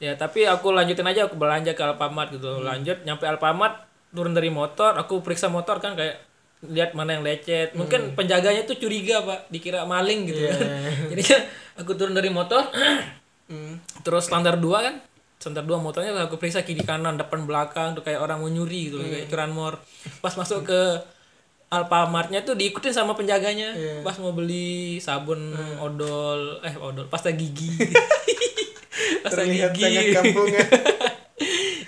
Ya, 0.02 0.16
tapi 0.18 0.48
aku 0.48 0.74
lanjutin 0.74 1.06
aja 1.06 1.28
aku 1.30 1.36
belanja 1.36 1.76
ke 1.76 1.84
Alfamart 1.86 2.34
gitu. 2.34 2.64
Lanjut 2.64 3.04
nyampe 3.06 3.28
Alfamart, 3.30 3.86
turun 4.16 4.34
dari 4.34 4.50
motor, 4.50 4.96
aku 4.98 5.22
periksa 5.22 5.52
motor 5.52 5.78
kan 5.84 5.94
kayak 5.94 6.24
lihat 6.66 6.96
mana 6.98 7.20
yang 7.20 7.24
lecet. 7.24 7.76
Mungkin 7.76 8.16
penjaganya 8.16 8.64
tuh 8.64 8.80
curiga, 8.80 9.22
Pak, 9.22 9.52
dikira 9.52 9.84
maling 9.84 10.26
gitu 10.32 10.50
kan. 10.50 10.60
Jadi 11.14 11.22
kan 11.28 11.42
aku 11.84 11.92
turun 11.94 12.16
dari 12.18 12.34
motor, 12.34 12.66
Hmm. 13.50 13.82
terus 14.06 14.30
standar 14.30 14.62
2 14.62 14.86
kan. 14.86 14.96
Standar 15.42 15.66
2 15.66 15.82
motornya 15.82 16.14
aku 16.22 16.38
periksa 16.38 16.62
kiri 16.62 16.86
kanan, 16.86 17.18
depan 17.18 17.50
belakang 17.50 17.98
tuh 17.98 18.06
kayak 18.06 18.22
orang 18.22 18.40
mau 18.40 18.48
nyuri 18.48 18.94
gitu, 18.94 19.02
kayak 19.02 19.26
curanmor. 19.26 19.82
Pas 20.22 20.32
masuk 20.38 20.70
ke 20.70 20.80
Alfamartnya 21.70 22.42
tuh 22.42 22.58
diikutin 22.58 22.94
sama 22.94 23.14
penjaganya. 23.14 24.02
Pas 24.02 24.18
mau 24.18 24.34
beli 24.34 24.98
sabun 24.98 25.54
odol, 25.78 26.58
eh 26.66 26.74
odol, 26.78 27.06
pasta 27.08 27.30
gigi. 27.30 27.70
pasta 29.24 29.46
terlihat 29.46 29.72
gigi. 29.78 29.86
sangat 29.86 30.06
kampungan 30.18 30.66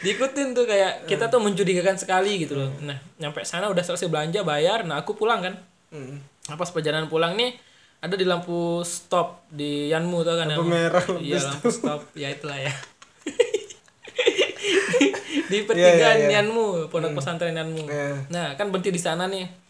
diikutin 0.01 0.57
tuh 0.57 0.65
kayak 0.65 1.05
kita 1.05 1.29
tuh 1.29 1.37
mencurigakan 1.37 1.93
sekali 1.93 2.41
gitu 2.41 2.57
loh. 2.57 2.73
Nah, 2.81 2.97
nyampe 3.21 3.45
sana 3.45 3.69
udah 3.69 3.85
selesai 3.85 4.09
belanja, 4.09 4.41
bayar, 4.41 4.81
nah 4.81 4.97
aku 5.01 5.13
pulang 5.13 5.45
kan. 5.45 5.53
Hmm. 5.93 6.17
Nah, 6.49 6.55
pas 6.57 6.69
perjalanan 6.73 7.05
pulang 7.05 7.37
nih 7.37 7.53
ada 8.01 8.17
di 8.17 8.25
lampu 8.25 8.81
stop 8.81 9.45
di 9.53 9.93
Yanmu 9.93 10.25
tuh 10.25 10.33
kan 10.33 10.49
Lampu 10.49 10.65
merah, 10.65 11.05
lampu 11.05 11.21
Iya, 11.21 11.37
lampu 11.37 11.69
stop. 11.69 12.01
Ya 12.17 12.33
itulah 12.33 12.57
ya. 12.57 12.73
di 15.51 15.61
Iya, 15.61 15.67
pertigaan 15.69 16.17
iya, 16.17 16.25
iya. 16.25 16.41
Yanmu, 16.41 16.89
pondok 16.89 17.21
pesantren 17.21 17.53
Yanmu. 17.53 17.85
Iya. 17.85 18.25
Nah, 18.33 18.57
kan 18.57 18.73
berhenti 18.73 18.89
di 18.89 18.97
sana 18.97 19.29
nih. 19.29 19.60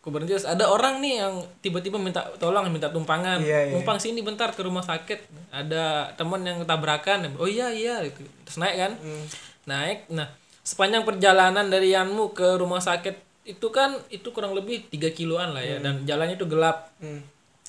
Terus 0.00 0.48
ada 0.48 0.64
orang 0.64 1.04
nih 1.04 1.20
yang 1.20 1.44
tiba-tiba 1.60 2.00
minta 2.00 2.24
tolong 2.40 2.64
minta 2.72 2.88
tumpangan. 2.88 3.36
Iya, 3.44 3.68
iya. 3.68 3.72
Numpang 3.76 4.00
sini 4.00 4.24
bentar 4.24 4.48
ke 4.56 4.64
rumah 4.64 4.80
sakit. 4.80 5.28
Ada 5.52 6.16
teman 6.16 6.40
yang 6.40 6.64
tabrakan. 6.64 7.36
Oh 7.36 7.44
iya 7.44 7.68
iya 7.68 8.00
gitu. 8.08 8.24
Terus 8.48 8.56
naik 8.56 8.76
kan? 8.80 8.92
Hmm. 8.96 9.24
Naik. 9.68 10.08
Nah, 10.08 10.32
sepanjang 10.64 11.04
perjalanan 11.04 11.68
dari 11.68 11.92
Yanmu 11.92 12.32
ke 12.32 12.56
rumah 12.56 12.80
sakit 12.80 13.28
itu 13.44 13.68
kan 13.68 13.96
itu 14.08 14.32
kurang 14.32 14.56
lebih 14.56 14.88
3 14.88 15.12
kiloan 15.12 15.52
lah 15.52 15.64
ya 15.64 15.76
dan 15.84 16.08
jalannya 16.08 16.40
itu 16.40 16.48
gelap. 16.48 16.88
Hmm. 16.96 17.20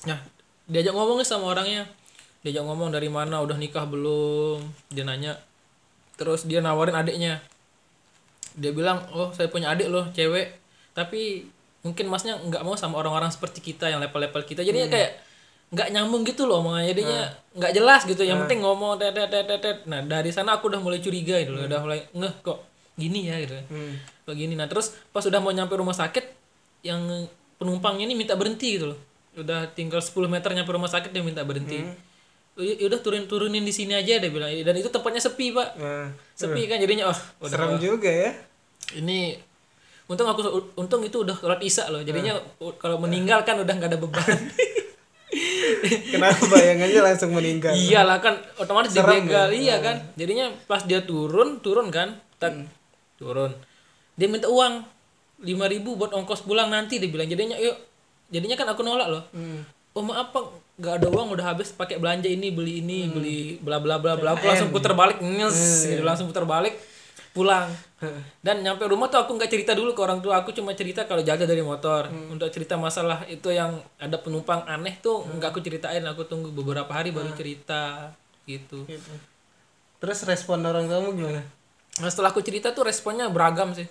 Nah, 0.08 0.16
diajak 0.64 0.96
ngomong 0.96 1.20
nih 1.20 1.28
sama 1.28 1.52
orangnya. 1.52 1.84
Diajak 2.40 2.64
ngomong 2.64 2.90
dari 2.90 3.12
mana, 3.12 3.44
udah 3.44 3.60
nikah 3.60 3.84
belum? 3.84 4.64
Dia 4.88 5.04
nanya. 5.04 5.36
Terus 6.16 6.48
dia 6.48 6.64
nawarin 6.64 6.96
adiknya. 6.96 7.44
Dia 8.56 8.72
bilang, 8.72 9.04
"Oh, 9.12 9.30
saya 9.36 9.52
punya 9.52 9.70
adik 9.72 9.92
loh, 9.92 10.08
cewek. 10.10 10.56
Tapi 10.92 11.46
mungkin 11.82 12.06
masnya 12.06 12.38
nggak 12.38 12.62
mau 12.62 12.78
sama 12.78 12.98
orang-orang 13.02 13.30
seperti 13.30 13.60
kita 13.60 13.90
yang 13.90 14.00
level-level 14.02 14.42
kita." 14.46 14.62
Jadinya 14.62 14.88
kayak 14.88 15.10
nggak 15.72 15.88
nyambung 15.92 16.22
gitu 16.22 16.46
loh 16.46 16.62
omongannya. 16.62 16.90
Jadinya 16.94 17.20
nggak 17.58 17.72
jelas 17.74 18.00
gitu. 18.06 18.22
Yang 18.22 18.46
penting 18.46 18.60
ngomong 18.62 18.98
tet 18.98 19.14
tet 19.14 19.30
tet 19.30 19.60
tet. 19.60 19.78
Nah, 19.86 20.00
dari 20.04 20.30
sana 20.30 20.58
aku 20.58 20.70
udah 20.70 20.80
mulai 20.80 21.02
curiga 21.02 21.38
gitu 21.42 21.52
loh. 21.54 21.66
Udah 21.66 21.80
mulai 21.82 22.00
ngeh 22.12 22.34
kok 22.44 22.58
gini 22.94 23.28
ya 23.28 23.36
gitu. 23.42 23.56
Hmm. 23.72 23.94
Kok 24.28 24.34
gini. 24.36 24.54
Nah, 24.54 24.66
terus 24.70 24.94
pas 25.10 25.24
udah 25.24 25.40
mau 25.42 25.50
nyampe 25.50 25.74
rumah 25.74 25.96
sakit 25.96 26.24
yang 26.86 27.28
penumpangnya 27.56 28.06
ini 28.10 28.14
minta 28.14 28.34
berhenti 28.34 28.78
gitu 28.80 28.94
loh. 28.94 28.98
Udah 29.32 29.70
tinggal 29.72 30.04
10 30.04 30.28
meter 30.28 30.52
nyampe 30.52 30.70
rumah 30.70 30.90
sakit 30.92 31.08
dia 31.08 31.24
minta 31.24 31.40
berhenti. 31.40 31.80
"Oh, 32.52 32.60
ya 32.60 32.84
udah 32.84 33.00
turun 33.00 33.24
turunin 33.24 33.64
di 33.64 33.72
sini 33.72 33.96
aja 33.96 34.20
dia 34.20 34.28
bilang. 34.28 34.52
Dan 34.52 34.76
itu 34.76 34.92
tempatnya 34.92 35.24
sepi, 35.24 35.56
Pak. 35.56 35.68
Nah, 35.80 36.12
Sepi 36.36 36.68
kan 36.68 36.76
jadinya 36.76 37.08
oh, 37.08 37.18
udah 37.40 37.48
serem 37.48 37.80
juga 37.80 38.12
ya 38.12 38.52
ini 38.98 39.40
untung 40.12 40.28
aku 40.28 40.40
untung 40.76 41.00
itu 41.00 41.24
udah 41.24 41.32
sholat 41.32 41.60
isya 41.64 41.88
loh. 41.88 42.04
Jadinya 42.04 42.36
u- 42.60 42.76
kalau 42.76 43.00
meninggal 43.00 43.40
kan 43.42 43.56
udah 43.56 43.72
nggak 43.72 43.90
ada 43.90 43.98
beban. 43.98 44.22
kenapa 46.12 46.44
bayangannya 46.44 47.00
langsung 47.00 47.32
meninggal 47.32 47.72
Iyalah 47.72 48.20
kan 48.20 48.36
otomatis 48.60 48.92
Serem 48.92 49.24
dibegal. 49.24 49.48
ya? 49.48 49.56
Iya 49.56 49.76
kan? 49.80 49.96
Jadinya 50.14 50.52
pas 50.68 50.84
dia 50.84 51.00
turun, 51.00 51.58
turun 51.64 51.88
kan? 51.88 52.20
Tak 52.36 52.68
turun. 53.16 53.50
Dia 54.14 54.28
minta 54.28 54.52
uang 54.52 54.84
5000 55.40 55.98
buat 55.98 56.12
ongkos 56.12 56.44
pulang 56.44 56.68
nanti 56.68 57.00
dia 57.00 57.08
bilang. 57.08 57.26
Jadinya 57.26 57.56
yuk. 57.56 57.74
Jadinya 58.28 58.56
kan 58.56 58.68
aku 58.68 58.84
nolak 58.84 59.08
loh. 59.08 59.24
Hmm. 59.32 59.64
Oh 59.92 60.00
maaf 60.00 60.32
pak, 60.32 60.44
nggak 60.80 60.94
ada 61.00 61.08
uang 61.08 61.36
udah 61.36 61.52
habis 61.52 61.68
pakai 61.68 62.00
belanja 62.00 62.24
ini 62.24 62.48
beli 62.48 62.80
ini 62.80 63.08
beli 63.08 63.38
bla 63.60 63.76
bla 63.76 64.00
bla 64.00 64.16
bla. 64.16 64.32
Aku 64.32 64.44
langsung 64.48 64.72
putar 64.72 64.96
balik, 64.96 65.20
nyes, 65.20 65.84
gitu, 65.84 66.00
langsung 66.00 66.28
putar 66.28 66.48
balik 66.48 66.76
pulang. 67.32 67.68
Dan 68.44 68.60
nyampe 68.60 68.84
rumah 68.88 69.08
tuh 69.08 69.24
aku 69.24 69.36
nggak 69.36 69.50
cerita 69.50 69.72
dulu 69.72 69.96
ke 69.96 70.00
orang 70.04 70.20
tua. 70.20 70.44
Aku 70.44 70.52
cuma 70.52 70.76
cerita 70.76 71.08
kalau 71.08 71.24
jaga 71.24 71.48
dari 71.48 71.64
motor. 71.64 72.12
Untuk 72.30 72.48
cerita 72.52 72.76
masalah 72.76 73.24
itu 73.28 73.48
yang 73.52 73.80
ada 73.96 74.20
penumpang 74.20 74.64
aneh 74.68 75.00
tuh 75.00 75.24
nggak 75.24 75.50
aku 75.52 75.60
ceritain. 75.64 76.04
Aku 76.04 76.28
tunggu 76.28 76.52
beberapa 76.52 76.92
hari 76.92 77.10
baru 77.10 77.32
cerita 77.32 78.12
gitu. 78.48 78.84
Gitu. 78.90 79.14
terus 80.02 80.26
respon 80.26 80.58
orang 80.66 80.90
kamu 80.90 81.08
gimana 81.14 81.42
Nah, 82.00 82.08
setelah 82.08 82.32
aku 82.32 82.40
cerita 82.40 82.72
tuh 82.72 82.88
responnya 82.88 83.28
beragam 83.28 83.76
sih. 83.76 83.84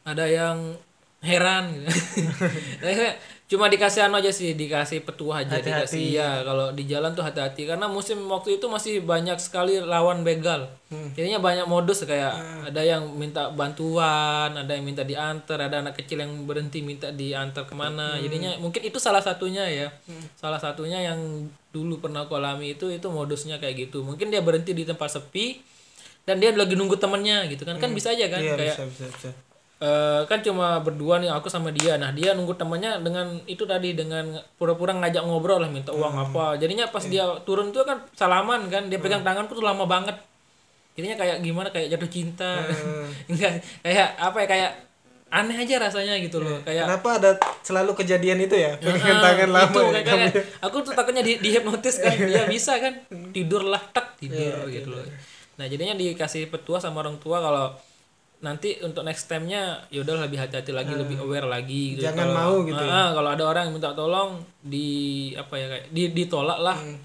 Ada 0.00 0.24
yang 0.24 0.80
heran 1.20 1.76
gitu. 1.76 1.92
Cuma 3.48 3.72
dikasih 3.72 4.04
anu 4.04 4.20
aja 4.20 4.28
sih, 4.28 4.52
dikasih 4.52 5.08
petua 5.08 5.40
aja, 5.40 5.56
Hati-hati. 5.56 5.72
dikasih 5.72 6.04
ya 6.20 6.44
kalau 6.44 6.68
di 6.76 6.84
jalan 6.84 7.16
tuh 7.16 7.24
hati-hati 7.24 7.64
karena 7.64 7.88
musim 7.88 8.20
waktu 8.28 8.60
itu 8.60 8.68
masih 8.68 9.00
banyak 9.00 9.40
sekali 9.40 9.80
lawan 9.80 10.20
begal. 10.20 10.68
Jadinya 11.16 11.40
banyak 11.40 11.64
modus 11.64 12.04
kayak 12.04 12.36
ada 12.68 12.84
yang 12.84 13.08
minta 13.16 13.48
bantuan, 13.48 14.52
ada 14.52 14.68
yang 14.68 14.84
minta 14.84 15.00
diantar, 15.00 15.64
ada 15.64 15.80
anak 15.80 15.96
kecil 15.96 16.20
yang 16.20 16.44
berhenti 16.44 16.84
minta 16.84 17.08
diantar 17.08 17.64
ke 17.64 17.72
mana. 17.72 18.20
Jadinya 18.20 18.60
mungkin 18.60 18.84
itu 18.84 19.00
salah 19.00 19.24
satunya 19.24 19.64
ya. 19.64 19.88
Salah 20.36 20.60
satunya 20.60 21.00
yang 21.00 21.48
dulu 21.72 22.04
pernah 22.04 22.28
aku 22.28 22.36
alami 22.36 22.76
itu 22.76 22.92
itu 22.92 23.08
modusnya 23.08 23.56
kayak 23.56 23.88
gitu. 23.88 24.04
Mungkin 24.04 24.28
dia 24.28 24.44
berhenti 24.44 24.76
di 24.76 24.84
tempat 24.84 25.08
sepi 25.08 25.64
dan 26.28 26.36
dia 26.36 26.52
lagi 26.52 26.76
nunggu 26.76 27.00
temennya 27.00 27.48
gitu 27.48 27.64
kan 27.64 27.80
kan 27.80 27.88
bisa 27.96 28.12
aja 28.12 28.28
kan 28.28 28.44
iya 28.44 28.52
kayak 28.52 28.76
bisa 28.76 28.84
bisa 28.84 29.04
bisa 29.16 29.30
eh, 29.78 30.20
kan 30.24 30.38
cuma 30.40 30.78
berdua 30.78 31.16
nih 31.16 31.30
aku 31.30 31.46
sama 31.46 31.70
dia. 31.70 31.94
Nah 31.94 32.10
dia 32.10 32.32
nunggu 32.32 32.52
temennya 32.52 32.98
dengan 32.98 33.38
itu 33.44 33.62
tadi 33.62 33.92
dengan 33.92 34.26
pura-pura 34.52 34.90
ngajak 34.92 35.22
ngobrol 35.22 35.58
lah 35.58 35.68
minta 35.68 35.90
uang 35.90 36.12
Hmm. 36.12 36.24
apa. 36.26 36.44
Jadinya 36.56 36.86
pas 36.86 37.00
Iya. 37.00 37.10
dia 37.10 37.24
turun 37.42 37.70
tuh 37.70 37.82
kan 37.82 38.02
salaman 38.12 38.66
kan 38.66 38.86
dia 38.86 38.98
pegang 38.98 39.22
tanganku 39.22 39.52
tuh 39.52 39.62
lama 39.62 39.84
banget. 39.84 40.18
Jadinya 40.92 41.14
kayak 41.16 41.36
gimana 41.40 41.68
kayak 41.68 41.94
jatuh 41.94 42.08
cinta. 42.08 42.58
Hmm. 42.58 43.06
enggak 43.30 43.52
kayak 43.80 44.08
apa 44.16 44.36
ya 44.36 44.48
kayak 44.48 44.72
aneh 45.28 45.54
aja 45.54 45.76
rasanya 45.78 46.16
gitu 46.18 46.40
loh 46.40 46.56
kayak 46.62 46.88
kenapa 46.88 47.08
ada 47.14 47.30
selalu 47.60 47.92
kejadian 47.94 48.40
itu 48.40 48.56
ya? 48.56 48.74
Pegangan 48.74 49.12
Ah, 49.12 49.22
tangan 49.22 49.50
lama 49.52 49.68
itu, 49.68 49.80
ya 49.84 50.00
kayak- 50.00 50.32
kayak- 50.32 50.46
aku 50.58 50.76
tuh 50.80 50.92
takutnya 50.92 51.20
di, 51.20 51.36
dihipnotis 51.36 52.00
kan 52.00 52.16
Iya. 52.16 52.26
ya 52.34 52.42
bisa 52.48 52.80
kan? 52.80 52.96
Tidur 53.28 53.62
lah 53.62 53.78
tak 53.88 54.16
tidur 54.16 54.64
gitu 54.66 54.88
loh. 54.88 55.04
nah 55.54 55.66
jadinya 55.66 55.92
dikasih 55.92 56.48
petua 56.48 56.78
sama 56.78 57.02
orang 57.02 57.18
tua 57.18 57.38
kalau 57.38 57.74
nanti 58.38 58.78
untuk 58.80 59.02
next 59.02 59.26
time-nya 59.26 59.62
ya 59.88 60.00
udah 60.00 60.22
lebih 60.22 60.38
hati-hati 60.38 60.70
lagi 60.70 60.92
lebih 60.92 61.18
aware 61.18 61.42
lagi 61.44 61.92
gitu. 61.92 62.00
Hmm. 62.00 62.06
Jangan 62.06 62.22
Kalau- 62.24 62.38
mau 62.38 62.54
gitu 62.62 62.78
ya. 62.80 62.92
Ah, 62.92 63.08
kalau 63.12 63.30
ada 63.30 63.44
orang 63.44 63.62
yang 63.66 63.74
minta 63.74 63.90
tolong 63.92 64.30
di 64.60 64.88
apa 65.34 65.54
ya 65.54 65.66
kayak 65.68 65.84
di 65.88 66.02
ditolak 66.12 66.58
lah 66.58 66.78
Hmm. 66.78 66.98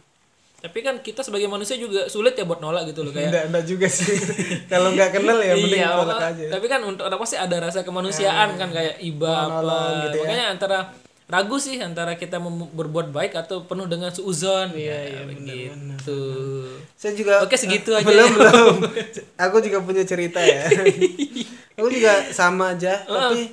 tapi 0.59 0.79
kan 0.79 0.95
kita 0.97 1.19
sebagai 1.19 1.45
manusia 1.45 1.75
juga 1.75 2.07
sulit 2.07 2.33
ya 2.33 2.43
buat 2.43 2.57
nolak 2.57 2.87
gitu 2.87 3.01
loh 3.01 3.11
kayak 3.11 3.29
Enggak, 3.29 3.45
enggak 3.49 3.65
juga 3.67 3.87
sih. 3.89 4.15
Kalau 4.71 4.89
nggak 4.89 5.09
kenal 5.11 5.37
ya 5.37 5.53
mending 5.53 5.75
iya, 5.75 5.91
tolak 5.91 6.21
aja. 6.23 6.45
tapi 6.49 6.65
kan 6.67 6.81
untuk 6.81 7.03
apa 7.03 7.25
sih 7.25 7.35
ada 7.35 7.55
rasa 7.59 7.81
kemanusiaan 7.81 8.49
kan 8.53 8.69
kayak 8.69 8.95
iba 8.99 9.33
apa 9.43 9.77
gitu 10.05 10.15
ya. 10.15 10.23
makanya 10.23 10.45
antara 10.49 10.77
ragu 11.25 11.55
sih 11.57 11.79
antara 11.79 12.15
kita 12.15 12.37
berbuat 12.71 13.09
baik 13.09 13.33
atau 13.35 13.63
penuh 13.63 13.87
dengan 13.87 14.11
suuzon 14.11 14.75
iya, 14.75 14.97
iya 15.07 15.21
begitu 15.23 16.17
Saya 16.93 17.13
juga 17.19 17.43
Oke, 17.43 17.59
segitu 17.59 17.91
aja 17.91 18.05
Belum, 18.07 18.31
ya. 18.31 18.37
belum. 18.47 18.75
Aku 19.49 19.59
juga 19.59 19.83
punya 19.83 20.03
cerita 20.07 20.39
ya. 20.39 20.67
aku 21.77 21.89
juga 21.89 22.13
sama 22.31 22.77
aja, 22.77 23.01
tapi 23.03 23.49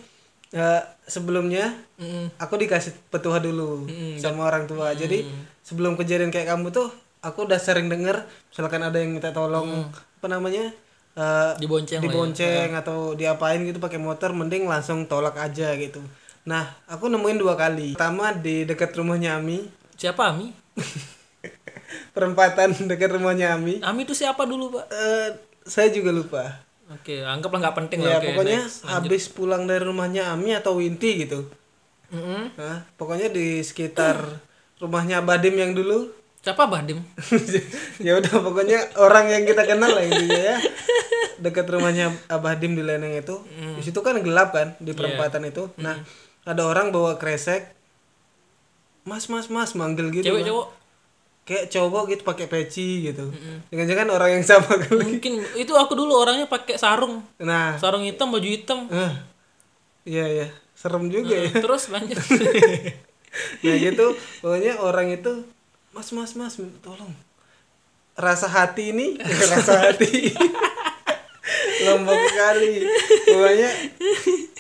eh, 0.53 0.83
sebelumnya 1.09 1.73
Mm-mm. 1.99 2.31
aku 2.37 2.61
dikasih 2.61 2.93
petua 3.11 3.41
dulu 3.41 3.89
sama 4.21 4.47
orang 4.47 4.69
tua. 4.71 4.93
Jadi 4.95 5.25
sebelum 5.65 5.99
kejadian 5.99 6.31
kayak 6.31 6.53
kamu 6.53 6.71
tuh, 6.71 6.93
aku 7.25 7.49
udah 7.49 7.59
sering 7.59 7.91
denger 7.91 8.23
misalkan 8.53 8.85
ada 8.85 9.01
yang 9.01 9.17
minta 9.17 9.33
tolong 9.33 9.89
apa 9.91 10.27
namanya? 10.29 10.71
eh, 11.11 11.53
dibonceng 11.59 11.99
ya. 11.99 12.05
dibonceng 12.07 12.71
atau 12.77 13.19
diapain 13.19 13.59
gitu 13.67 13.83
pakai 13.83 13.99
motor 13.99 14.31
mending 14.31 14.71
langsung 14.71 15.11
tolak 15.11 15.35
aja 15.43 15.75
gitu. 15.75 15.99
Nah, 16.43 16.65
aku 16.87 17.07
nemuin 17.07 17.37
dua 17.37 17.55
kali. 17.55 17.95
Pertama 17.95 18.33
di 18.33 18.65
dekat 18.65 18.93
rumahnya 18.93 19.37
Ami, 19.37 19.69
siapa 19.95 20.29
Ami 20.29 20.51
perempatan 22.13 22.75
dekat 22.87 23.11
rumahnya 23.13 23.55
Ami. 23.55 23.79
Ami 23.81 24.05
itu 24.05 24.15
siapa 24.15 24.45
dulu 24.45 24.73
pak 24.73 24.85
Eh, 24.89 25.29
saya 25.63 25.89
juga 25.89 26.11
lupa. 26.11 26.45
oke 26.91 27.23
anggaplah 27.23 27.61
nggak 27.61 27.77
penting 27.79 27.99
Ya, 28.01 28.07
lah 28.09 28.19
oke 28.19 28.27
pokoknya 28.35 28.61
next. 28.61 28.83
habis 28.85 29.25
pulang 29.29 29.63
dari 29.65 29.85
rumahnya 29.85 30.33
Ami 30.33 30.51
atau 30.53 30.75
Winti 30.77 31.23
gitu. 31.23 31.47
Mm-mm. 32.11 32.59
Nah, 32.59 32.83
pokoknya 32.97 33.31
di 33.31 33.63
sekitar 33.63 34.19
rumahnya 34.77 35.23
Badim 35.23 35.55
yang 35.55 35.73
dulu. 35.73 36.11
siapa 36.41 36.65
Badim 36.67 37.05
ya 38.07 38.17
udah 38.17 38.33
pokoknya 38.41 38.97
orang 38.97 39.29
yang 39.29 39.45
kita 39.45 39.63
kenal 39.63 39.93
lah 39.93 40.03
intinya 40.03 40.41
ya. 40.41 40.57
Dekat 41.37 41.69
rumahnya 41.69 42.11
Abadim 42.27 42.73
di 42.73 42.83
Leneng 42.83 43.13
itu. 43.15 43.39
Hmm. 43.47 43.77
Di 43.77 43.83
situ 43.83 44.01
kan 44.01 44.17
gelap 44.19 44.51
kan 44.51 44.73
di 44.77 44.91
Iya. 44.91 44.97
perempatan 44.97 45.45
itu. 45.47 45.69
Nah, 45.77 46.01
ada 46.51 46.63
orang 46.67 46.91
bawa 46.91 47.15
kresek. 47.17 47.71
Mas, 49.07 49.31
mas, 49.31 49.47
mas 49.49 49.73
manggil 49.73 50.11
gitu. 50.11 50.29
cewek 50.29 50.45
cowok 50.47 50.69
Kayak 51.41 51.67
cowok 51.73 52.03
gitu 52.15 52.23
pakai 52.23 52.47
peci 52.47 53.11
gitu. 53.11 53.33
Jangan-jangan 53.73 54.09
orang 54.13 54.31
yang 54.39 54.45
sama 54.45 54.71
kali. 54.77 55.03
mungkin 55.19 55.41
itu 55.57 55.73
aku 55.75 55.99
dulu 55.99 56.15
orangnya 56.15 56.47
pakai 56.47 56.79
sarung 56.79 57.25
Nah, 57.41 57.75
sarung 57.81 58.05
hitam 58.07 58.31
baju 58.31 58.45
hitam 58.47 58.87
eh, 58.87 59.13
iya 60.05 60.27
ya, 60.29 60.47
serem 60.77 61.11
juga 61.11 61.35
ya. 61.35 61.51
terus 61.59 61.91
lanjut 61.91 62.17
nah 63.63 63.77
gitu 63.77 64.07
pokoknya 64.41 64.79
orang 64.79 65.11
itu 65.11 65.43
mas 65.91 66.11
mas 66.11 66.33
mas 66.35 66.55
tolong 66.81 67.11
rasa 68.15 68.47
hati 68.47 68.91
ini 68.91 69.19
rasa 69.53 69.91
hati 69.91 70.31
lombok 71.83 72.19
sekali. 72.29 72.85
Pokoknya 73.27 73.71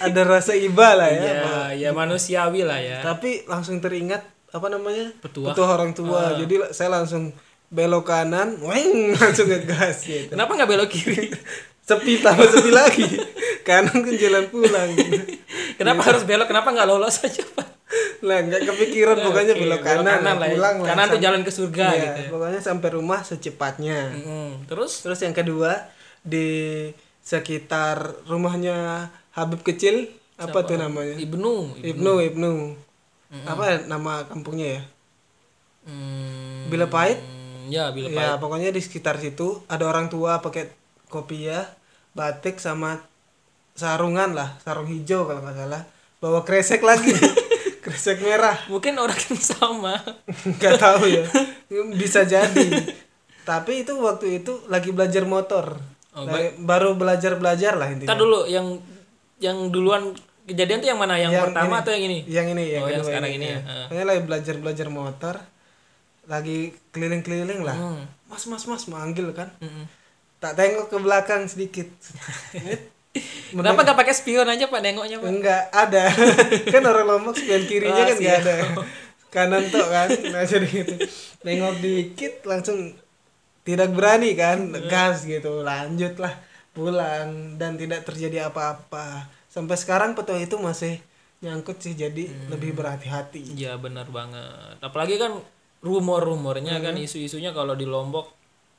ada 0.00 0.20
rasa 0.24 0.52
iba 0.52 0.94
lah 0.94 1.08
ya 1.08 1.22
ya 1.22 1.42
ya 1.72 1.90
manusiawi 1.92 2.64
lah 2.64 2.80
ya. 2.80 2.98
Tapi 3.00 3.44
langsung 3.44 3.78
teringat 3.78 4.22
apa 4.50 4.66
namanya? 4.66 5.12
Petua. 5.18 5.54
orang 5.54 5.92
tua. 5.92 6.34
Jadi 6.34 6.72
saya 6.72 6.90
langsung 6.90 7.30
belok 7.70 8.10
kanan 8.10 8.58
weng 8.58 9.10
langsung 9.18 9.46
ngegas 9.46 10.02
gitu. 10.02 10.34
Kenapa 10.34 10.50
nggak 10.54 10.70
belok 10.70 10.90
kiri? 10.90 11.30
Sepi 11.88 12.22
tambah 12.22 12.46
sepi 12.46 12.70
lagi. 12.70 13.06
Kanan 13.66 14.02
kan 14.02 14.14
jalan 14.14 14.46
pulang. 14.46 14.90
Kenapa 15.74 16.00
harus 16.06 16.22
belok? 16.22 16.46
Kenapa 16.46 16.70
nggak 16.70 16.86
lolos 16.86 17.18
aja 17.20 17.42
pak? 17.42 17.66
Lah 18.22 18.38
nggak 18.46 18.62
kepikiran 18.62 19.16
pokoknya 19.18 19.54
Oke, 19.58 19.62
belok 19.64 19.80
kanan, 19.82 20.06
kanan 20.22 20.36
lah 20.38 20.46
ya. 20.46 20.54
pulang 20.54 20.76
lah 20.78 20.86
kanan 20.86 21.06
tuh 21.10 21.18
jalan 21.18 21.40
ke 21.42 21.50
surga 21.50 21.86
Iya, 21.90 21.98
gitu 21.98 22.20
ya. 22.20 22.28
pokoknya 22.30 22.60
sampai 22.62 22.88
rumah 22.94 23.20
secepatnya. 23.24 23.98
Mm-mm. 24.12 24.48
terus? 24.70 25.02
Terus 25.02 25.18
yang 25.18 25.34
kedua 25.34 25.90
di 26.20 26.86
sekitar 27.20 28.16
rumahnya 28.26 29.08
Habib 29.30 29.62
kecil 29.62 30.10
apa 30.40 30.64
tuh 30.64 30.80
namanya? 30.80 31.14
Ibnu 31.20 31.84
Ibnu. 31.84 32.12
Ibnu 32.32 32.52
apa 33.46 33.86
nama 33.86 34.26
kampungnya 34.26 34.80
ya? 34.80 34.82
Hmm, 35.86 36.66
Bila 36.66 36.90
Pahit? 36.90 37.20
Ya 37.70 37.94
bila 37.94 38.10
ya 38.10 38.28
pokoknya 38.42 38.74
di 38.74 38.82
sekitar 38.82 39.22
situ 39.22 39.62
ada 39.70 39.86
orang 39.86 40.10
tua 40.10 40.42
pakai 40.42 40.74
kopiah 41.06 41.70
batik 42.18 42.58
sama 42.58 42.98
sarungan 43.78 44.34
lah 44.34 44.58
sarung 44.66 44.90
hijau 44.90 45.30
kalau 45.30 45.40
nggak 45.46 45.54
salah. 45.54 45.82
Bawa 46.18 46.42
kresek 46.42 46.82
lagi 46.82 47.14
kresek 47.84 48.20
merah. 48.26 48.58
Mungkin 48.66 48.98
orang 48.98 49.16
yang 49.16 49.40
sama. 49.40 49.96
Nggak 50.58 50.76
tahu 50.76 51.08
ya. 51.08 51.24
Bisa 51.96 52.26
jadi. 52.26 52.66
Tapi 53.46 53.86
itu 53.86 53.96
waktu 54.02 54.42
itu 54.42 54.60
lagi 54.68 54.90
belajar 54.92 55.24
motor 55.24 55.80
Oh, 56.12 56.24
Lagi- 56.24 56.58
baru 56.58 56.94
belajar 56.94 57.32
belajar 57.34 57.72
lah 57.74 57.86
intinya 57.86 58.10
Ntar 58.10 58.18
dulu 58.18 58.42
yang 58.44 58.82
yang 59.38 59.68
duluan 59.68 60.10
kejadian 60.42 60.78
tuh 60.78 60.88
yang 60.88 60.98
mana 60.98 61.14
yang, 61.14 61.30
pertama 61.30 61.70
ini. 61.70 61.80
atau 61.80 61.90
yang 61.92 62.04
ini 62.04 62.18
yang 62.26 62.46
ini 62.48 62.64
yang, 62.68 62.82
Oh, 62.82 62.90
yang 62.90 63.02
sekarang 63.02 63.30
ini 63.30 63.46
ya. 63.46 63.58
ya. 63.58 63.86
Pokoknya 63.86 64.04
lagi 64.04 64.22
belajar 64.22 64.54
belajar 64.56 64.86
motor 64.88 65.34
lagi 66.26 66.58
keliling-keliling 66.90 67.60
lah 67.60 67.74
Hmm. 67.74 68.02
mas 68.26 68.42
mas 68.44 68.62
mas 68.64 68.84
manggil 68.86 69.30
kan 69.30 69.50
Mm-mm. 69.56 69.86
tak 70.38 70.54
tengok 70.54 70.86
ke 70.86 70.96
belakang 70.96 71.46
sedikit 71.46 71.86
Kenapa 73.50 73.82
nggak 73.82 73.98
pakai 73.98 74.14
spion 74.14 74.46
aja 74.46 74.66
pak 74.66 74.80
nengoknya 74.80 75.18
pak? 75.18 75.26
enggak 75.28 75.62
ada 75.68 76.04
kan 76.72 76.82
orang 76.84 77.06
lombok 77.08 77.34
spion 77.34 77.62
kirinya 77.64 77.98
Oh, 78.00 78.06
kan 78.08 78.16
siap. 78.16 78.38
ada 78.40 78.54
kanan 79.28 79.62
tuh 79.64 79.82
kan 79.84 80.06
nah 80.28 80.42
jadi 80.44 80.66
gitu 80.66 80.94
nengok 81.42 81.74
dikit 81.78 82.34
langsung 82.44 82.94
tidak 83.62 83.90
berani 83.90 84.32
kan 84.32 84.58
gas 84.84 85.22
gitu 85.22 85.60
lanjut 85.60 86.16
lah 86.16 86.32
pulang 86.70 87.28
dan 87.54 87.74
tidak 87.74 88.02
terjadi 88.02 88.46
apa-apa 88.46 89.26
sampai 89.46 89.74
sekarang 89.74 90.12
petua 90.12 90.38
itu 90.38 90.56
masih 90.56 91.02
nyangkut 91.40 91.76
sih 91.78 91.94
jadi 91.94 92.24
Hmm. 92.24 92.48
lebih 92.48 92.72
berhati-hati 92.72 93.56
Iya 93.56 93.74
benar 93.74 94.06
banget. 94.06 94.76
Apalagi 94.78 95.16
kan 95.16 95.40
rumor-rumornya 95.80 96.78
kan 96.78 96.92
Hmm. 96.92 97.02
isu-isunya 97.02 97.50
kalau 97.50 97.72
di 97.72 97.84
Lombok 97.84 98.30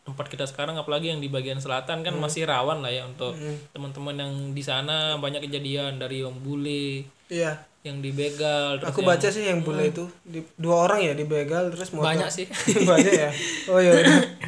tempat 0.01 0.25
kita 0.27 0.45
sekarang 0.45 0.73
apalagi 0.75 1.09
yang 1.09 1.17
di 1.17 1.27
bagian 1.27 1.57
selatan 1.57 1.99
Hmm. 1.99 2.05
kan 2.07 2.15
masih 2.19 2.45
rawan 2.45 2.79
lah 2.79 2.89
ya 2.89 3.03
untuk 3.03 3.33
teman-teman 3.71 4.15
yang 4.15 4.33
di 4.51 4.61
sana 4.61 5.13
banyak 5.15 5.41
kejadian 5.41 5.97
dari 5.97 6.21
yang 6.21 6.33
bule, 6.35 7.05
iya 7.27 7.53
yang 7.81 7.97
dibegal, 7.97 8.77
terus 8.77 8.87
aku 8.87 9.01
yang- 9.01 9.09
baca 9.11 9.27
sih 9.27 9.43
yang 9.43 9.61
bule 9.61 9.83
itu 9.87 10.05
di, 10.21 10.41
dua 10.55 10.85
orang 10.85 11.01
ya 11.01 11.13
dibegal 11.13 11.69
terus 11.69 11.89
motor 11.89 12.07
banyak 12.07 12.29
sih. 12.29 12.45
banyak 12.89 13.13
ya 13.15 13.29
oh 13.67 13.77
ya 13.77 13.91
udah. 13.95 14.17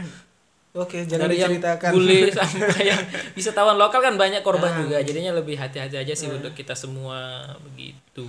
oke 0.73 1.05
jangan 1.05 1.29
dari 1.29 1.37
yang 1.39 1.53
diceritakan 1.53 1.91
bule 1.93 2.19
sampai 2.37 2.81
yang 2.89 3.01
wisatawan 3.37 3.77
lokal 3.77 4.01
kan 4.01 4.17
banyak 4.17 4.41
korban 4.41 4.73
juga. 4.85 4.97
Jadinya 5.05 5.37
lebih 5.37 5.55
hati-hati 5.57 6.01
aja 6.01 6.13
sih 6.13 6.29
untuk 6.29 6.53
kita 6.57 6.73
semua 6.73 7.45
begitu. 7.61 8.25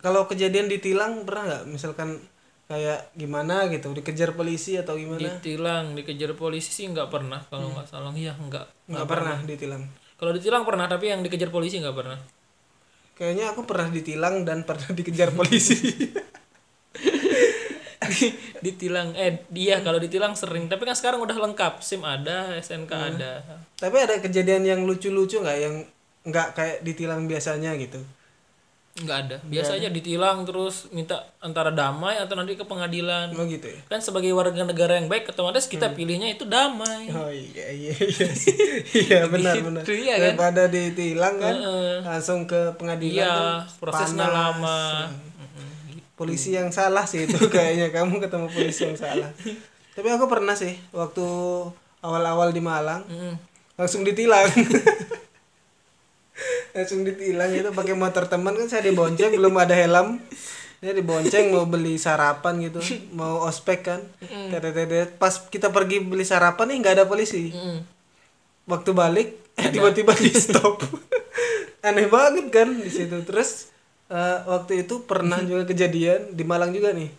kalau 0.00 0.24
kejadian 0.24 0.66
ditilang 0.66 1.28
pernah 1.28 1.44
nggak 1.44 1.62
misalkan 1.68 2.16
kayak 2.70 3.10
gimana 3.18 3.66
gitu 3.66 3.90
dikejar 3.90 4.32
polisi 4.32 4.78
atau 4.78 4.94
gimana 4.94 5.42
Ditilang, 5.42 5.92
dikejar 5.98 6.38
polisi 6.38 6.70
sih 6.70 6.86
nggak 6.86 7.10
pernah 7.10 7.42
kalau 7.50 7.74
nggak 7.74 7.90
salah. 7.90 8.14
Iya 8.14 8.32
nggak. 8.38 8.66
Hmm. 8.86 8.90
nggak 8.94 9.06
pernah 9.10 9.36
ditilang 9.42 9.82
Kalau 10.20 10.32
ditilang 10.36 10.62
pernah 10.68 10.86
tapi 10.86 11.10
yang 11.10 11.20
dikejar 11.26 11.50
polisi 11.50 11.82
nggak 11.82 11.96
pernah. 11.96 12.18
kayaknya 13.20 13.52
aku 13.52 13.68
pernah 13.68 13.92
ditilang 13.92 14.48
dan 14.48 14.64
pernah 14.64 14.88
dikejar 14.96 15.28
polisi 15.36 15.76
ditilang 18.60 19.14
eh 19.14 19.42
dia 19.48 19.80
kalau 19.80 19.96
ditilang 19.96 20.32
sering. 20.32 20.66
Tapi 20.66 20.82
kan 20.82 20.94
sekarang 20.94 21.18
udah 21.18 21.36
lengkap. 21.40 21.80
SIM 21.80 22.02
ada 22.02 22.52
SNK 22.56 22.90
Hmm. 22.90 23.08
ada. 23.12 23.32
Tapi 23.74 23.96
ada 23.96 24.14
kejadian 24.18 24.62
yang 24.62 24.80
lucu-lucu 24.82 25.38
nggak? 25.38 25.58
Yang 25.58 25.74
nggak 26.22 26.48
kayak 26.52 26.76
ditilang 26.80 27.24
biasanya 27.24 27.72
gitu? 27.74 28.00
Nggak 28.92 29.18
ada. 29.22 29.36
Biasa 29.40 29.78
aja 29.78 29.88
ditilang 29.88 30.42
terus 30.42 30.90
minta 30.90 31.14
antara 31.38 31.70
damai 31.70 32.18
atau 32.18 32.34
nanti 32.34 32.52
ke 32.52 32.62
pengadilan. 32.62 33.32
Oh 33.32 33.46
gitu 33.46 33.64
ya? 33.64 33.80
Kan 33.86 34.02
sebagai 34.02 34.28
warga 34.30 34.60
negara 34.60 34.98
yang 34.98 35.06
baik 35.06 35.30
otomatis 35.30 35.64
Hmm. 35.64 35.72
kita 35.72 35.86
pilihnya 35.90 36.28
itu 36.28 36.44
damai. 36.44 37.06
Oh 37.08 37.30
iya 37.30 37.70
iya 37.70 37.94
iya 37.96 38.28
iya 38.92 39.20
benar 39.24 39.54
benar. 39.70 39.82
Gitu, 39.82 39.94
iya 39.96 40.14
kan? 40.14 40.22
daripada 40.34 40.62
ditilang 40.66 41.34
kan 41.38 41.54
Heeh. 41.56 41.96
langsung 42.02 42.44
ke 42.44 42.74
pengadilan 42.76 43.14
iya 43.14 43.34
prosesnya 43.78 44.26
lama 44.26 45.06
polisi 46.20 46.52
yang 46.52 46.68
salah 46.68 47.08
sih 47.08 47.24
itu 47.24 47.40
kayaknya. 47.54 47.88
Kamu 47.88 48.20
ketemu 48.20 48.52
polisi 48.52 48.84
yang 48.84 49.00
salah. 49.00 49.32
Tapi 49.96 50.08
aku 50.12 50.28
pernah 50.28 50.52
sih 50.52 50.76
waktu 50.92 51.24
awal-awal 52.04 52.52
di 52.52 52.60
Malang 52.60 53.08
Mm-mm. 53.08 53.40
langsung 53.80 54.04
ditilang. 54.04 54.44
Langsung 56.70 57.02
ditilang 57.02 57.50
itu 57.52 57.68
pakai 57.74 57.92
motor 57.98 58.24
teman. 58.30 58.54
Kan 58.54 58.70
saya 58.70 58.86
dibonceng 58.86 59.34
belum 59.34 59.58
ada 59.58 59.74
helm. 59.74 60.22
Dia 60.80 60.96
dibonceng 60.96 61.52
mau 61.52 61.68
beli 61.68 62.00
sarapan 62.00 62.56
gitu 62.64 62.80
mau 63.12 63.44
ospek 63.44 63.84
kan. 63.84 64.00
Tetet-tetet. 64.22 65.20
pas 65.20 65.34
kita 65.50 65.68
pergi 65.68 66.00
beli 66.00 66.24
sarapan 66.24 66.72
nih 66.72 66.76
nggak 66.80 66.94
ada 66.96 67.04
polisi. 67.04 67.52
Waktu 68.64 68.90
balik 68.94 69.28
tiba-tiba 69.74 70.14
di 70.16 70.32
stop. 70.32 70.80
Aneh 71.84 72.08
banget 72.08 72.48
kan 72.48 72.70
di 72.70 72.88
situ. 72.88 73.20
Terus 73.26 73.68
eh, 74.10 74.38
waktu 74.44 74.84
itu 74.84 75.06
pernah 75.06 75.38
juga 75.40 75.64
kejadian 75.64 76.34
di 76.34 76.42
Malang 76.42 76.74
juga 76.74 76.90
nih. 76.90 77.10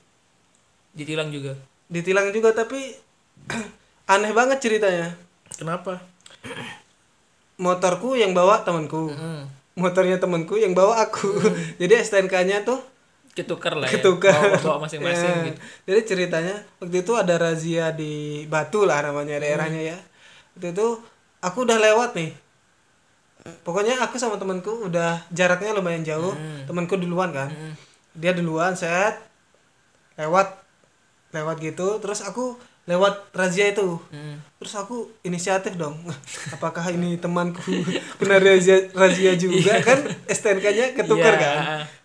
Ditilang 0.92 1.32
juga? 1.32 1.56
Ditilang 1.88 2.30
juga 2.30 2.52
tapi 2.52 2.92
aneh 4.14 4.32
banget 4.36 4.60
ceritanya. 4.60 5.16
Kenapa? 5.56 6.04
Motorku 7.64 8.18
yang 8.18 8.34
bawa 8.36 8.62
temanku. 8.62 9.12
Hmm. 9.14 9.46
motornya 9.72 10.20
temanku 10.20 10.60
yang 10.60 10.76
bawa 10.76 11.00
aku. 11.00 11.32
Jadi 11.82 11.96
STNK-nya 12.04 12.68
tuh 12.68 12.84
ketukar 13.32 13.80
lah 13.80 13.88
ya? 13.88 13.98
Ketukar 13.98 14.60
bawa, 14.60 14.60
bawa 14.60 14.78
masing-masing 14.84 15.32
Ya. 15.40 15.48
gitu. 15.48 15.60
Jadi 15.88 16.00
ceritanya 16.04 16.56
waktu 16.84 16.98
itu 17.08 17.14
ada 17.16 17.40
razia 17.40 17.96
di 17.96 18.44
Batu 18.52 18.84
lah 18.84 19.00
namanya 19.00 19.40
daerahnya 19.40 19.96
ya. 19.96 19.98
Waktu 20.60 20.76
itu 20.76 20.88
aku 21.40 21.64
udah 21.64 21.80
lewat 21.80 22.20
nih 22.20 22.36
pokoknya 23.62 23.98
aku 24.00 24.16
sama 24.16 24.38
temanku 24.38 24.86
udah 24.86 25.22
jaraknya 25.30 25.74
lumayan 25.74 26.02
jauh. 26.02 26.34
Temanku 26.66 26.96
duluan 26.96 27.32
kan. 27.32 27.50
Hmm. 27.50 27.74
dia 28.12 28.36
duluan 28.36 28.76
set 28.76 29.16
lewat 30.16 30.60
lewat 31.32 31.58
gitu. 31.60 31.98
Terus 31.98 32.22
aku 32.22 32.60
lewat 32.84 33.32
razia 33.32 33.70
itu. 33.70 33.98
Hmm. 34.10 34.42
terus 34.58 34.74
aku 34.76 35.10
inisiatif 35.22 35.74
dong. 35.74 35.98
Apakah 36.56 36.86
ini 36.90 37.18
temanku? 37.18 37.62
Kena 38.20 38.38
razia 38.38 38.90
razia 38.92 39.34
juga 39.34 39.80
kan? 39.80 40.00
STNK-nya 40.36 40.94
ketukar 40.94 41.34
Iya. 41.34 41.42
kan? 41.42 41.58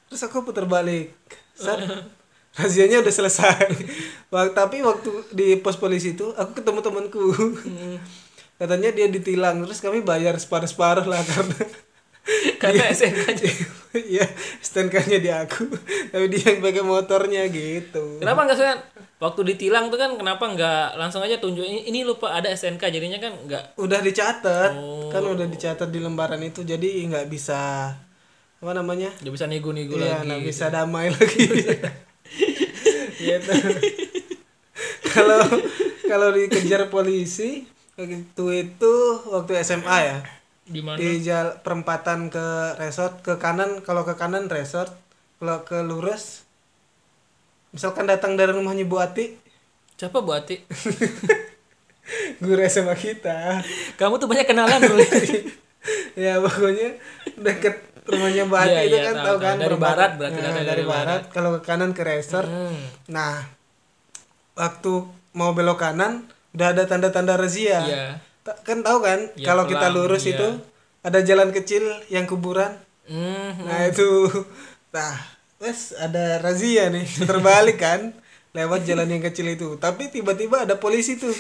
Terus 0.07 0.23
aku 0.23 0.41
putar 0.41 0.65
balik. 0.65 1.11
Set, 1.57 1.81
razianya 2.55 3.01
udah 3.01 3.11
selesai. 3.11 3.67
Tapi 4.31 4.81
waktu 4.81 5.11
di 5.33 5.57
pos 5.59 5.75
polisi 5.75 6.13
itu 6.13 6.31
aku 6.33 6.53
ketemu 6.55 6.81
temanku. 6.81 7.25
Hmm. 7.33 7.97
Katanya 8.57 8.91
dia 8.91 9.07
ditilang 9.07 9.61
terus 9.61 9.79
kami 9.79 10.01
bayar 10.01 10.37
separuh 10.37 10.65
separuh 10.65 11.05
lah 11.05 11.21
karena 11.21 11.57
karena 12.57 12.85
SNK 12.91 13.21
aja. 13.29 13.49
Iya, 13.97 14.29
STNK-nya 14.61 15.19
di 15.19 15.31
aku, 15.33 15.73
tapi 16.13 16.29
dia 16.29 16.53
yang 16.53 16.61
pakai 16.61 16.85
motornya 16.85 17.49
gitu. 17.49 18.21
kenapa 18.21 18.45
nggak 18.45 18.57
sih 18.61 18.69
waktu 19.17 19.41
ditilang 19.49 19.89
tuh 19.89 19.97
kan 19.97 20.13
kenapa 20.13 20.45
nggak 20.45 21.01
langsung 21.01 21.25
aja 21.25 21.41
tunjuk 21.41 21.65
ini, 21.65 22.05
lupa 22.05 22.29
ada 22.29 22.53
SNK 22.53 22.93
jadinya 22.93 23.17
kan 23.17 23.33
nggak 23.49 23.81
Udah 23.81 24.05
dicatat, 24.05 24.77
Oh. 24.77 25.09
kan 25.09 25.25
udah 25.25 25.49
dicatat 25.49 25.89
di 25.89 25.97
lembaran 25.97 26.45
itu, 26.45 26.61
jadi 26.61 26.85
nggak 27.09 27.25
bisa 27.25 27.89
apa 28.57 28.73
namanya? 28.75 29.09
nggak 29.17 29.33
bisa 29.33 29.49
nego-nego 29.49 29.97
Iya, 29.97 30.21
lagi 30.21 30.29
nggak 30.29 30.43
bisa 30.45 30.65
damai 30.69 31.09
lagi. 31.17 31.45
gitu. 33.17 33.53
Kalau 35.09 35.41
kalau 36.05 36.29
dikejar 36.31 36.93
polisi 36.93 37.65
waktu 37.97 38.45
itu 38.63 38.95
waktu 39.27 39.53
SMA 39.63 39.97
ya. 39.99 40.19
Di 40.67 40.81
mana? 40.83 40.99
Di 40.99 41.21
jal 41.21 41.61
perempatan 41.61 42.27
ke 42.27 42.47
resort 42.77 43.23
ke 43.23 43.37
kanan 43.37 43.81
kalau 43.81 44.03
ke 44.03 44.15
kanan 44.15 44.47
resort 44.47 44.91
kalau 45.37 45.63
ke 45.63 45.81
lurus 45.81 46.43
misalkan 47.71 48.05
datang 48.05 48.35
dari 48.35 48.51
rumahnya 48.51 48.85
Bu 48.85 48.99
Ati. 48.99 49.37
Siapa 49.95 50.21
Bu 50.21 50.33
Ati? 50.33 50.57
Guru 52.43 52.61
SMA 52.65 52.95
kita. 52.95 53.61
Kamu 53.95 54.17
tuh 54.17 54.27
banyak 54.27 54.45
kenalan 54.45 54.79
dulu 54.79 55.03
ya 56.19 56.39
pokoknya 56.39 56.97
deket 57.37 57.77
rumahnya 58.05 58.45
Bu 58.45 58.55
Ati 58.55 58.71
Iya, 58.73 58.81
itu 58.83 58.97
iya, 58.97 59.05
kan 59.07 59.15
tahu, 59.23 59.37
kan 59.39 59.55
Dari 59.55 59.69
perempatan. 59.69 59.87
barat 59.87 60.11
berarti 60.17 60.39
Nah, 60.39 60.51
dari 60.53 60.67
dari 60.67 60.85
barat 60.85 61.23
kalau 61.29 61.51
ke 61.55 61.61
kanan 61.63 61.91
ke 61.91 62.03
resort. 62.03 62.47
Hmm. 62.47 62.77
nah 63.07 63.45
waktu 64.55 64.93
mau 65.33 65.53
belok 65.53 65.79
kanan 65.79 66.25
udah 66.57 66.69
ada 66.73 66.83
tanda-tanda 66.89 67.37
razia 67.37 67.85
Iya. 67.85 68.05
Kan 68.65 68.81
tahu 68.81 69.05
kan 69.05 69.29
Iya, 69.37 69.45
kalau 69.45 69.69
kita 69.69 69.93
lurus 69.93 70.25
iya. 70.25 70.35
itu 70.39 70.49
ada 71.03 71.21
jalan 71.21 71.53
kecil 71.53 71.85
yang 72.09 72.25
kuburan 72.25 72.81
Hmm. 73.07 73.55
Nah 73.63 73.87
itu, 73.87 74.27
nah, 74.91 75.15
wes 75.63 75.95
ada 75.95 76.43
razia 76.43 76.91
nih, 76.91 77.07
terbalik 77.23 77.79
kan, 77.79 78.11
lewat 78.51 78.83
jalan 78.83 79.07
yang 79.07 79.23
kecil 79.23 79.47
itu. 79.47 79.79
Tapi 79.79 80.11
tiba-tiba 80.11 80.67
ada 80.67 80.75
polisi 80.75 81.15
tuh 81.15 81.31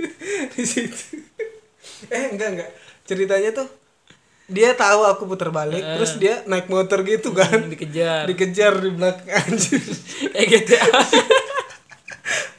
di 0.58 0.64
situ. 0.66 1.22
Eh 2.10 2.34
enggak 2.34 2.48
enggak, 2.58 2.70
ceritanya 3.06 3.54
tuh 3.54 3.70
dia 4.50 4.74
tahu 4.74 5.06
aku 5.06 5.30
putar 5.30 5.54
balik, 5.54 5.78
terus 5.78 6.18
dia 6.18 6.42
naik 6.44 6.66
motor 6.66 7.06
gitu 7.06 7.30
kan, 7.30 7.54
Hmm, 7.54 7.70
dikejar 7.70 8.26
dikejar 8.26 8.74
di 8.82 8.90
belakang 8.90 9.30
anjir. 9.30 9.78
eh 10.42 10.44
GTA 10.44 10.82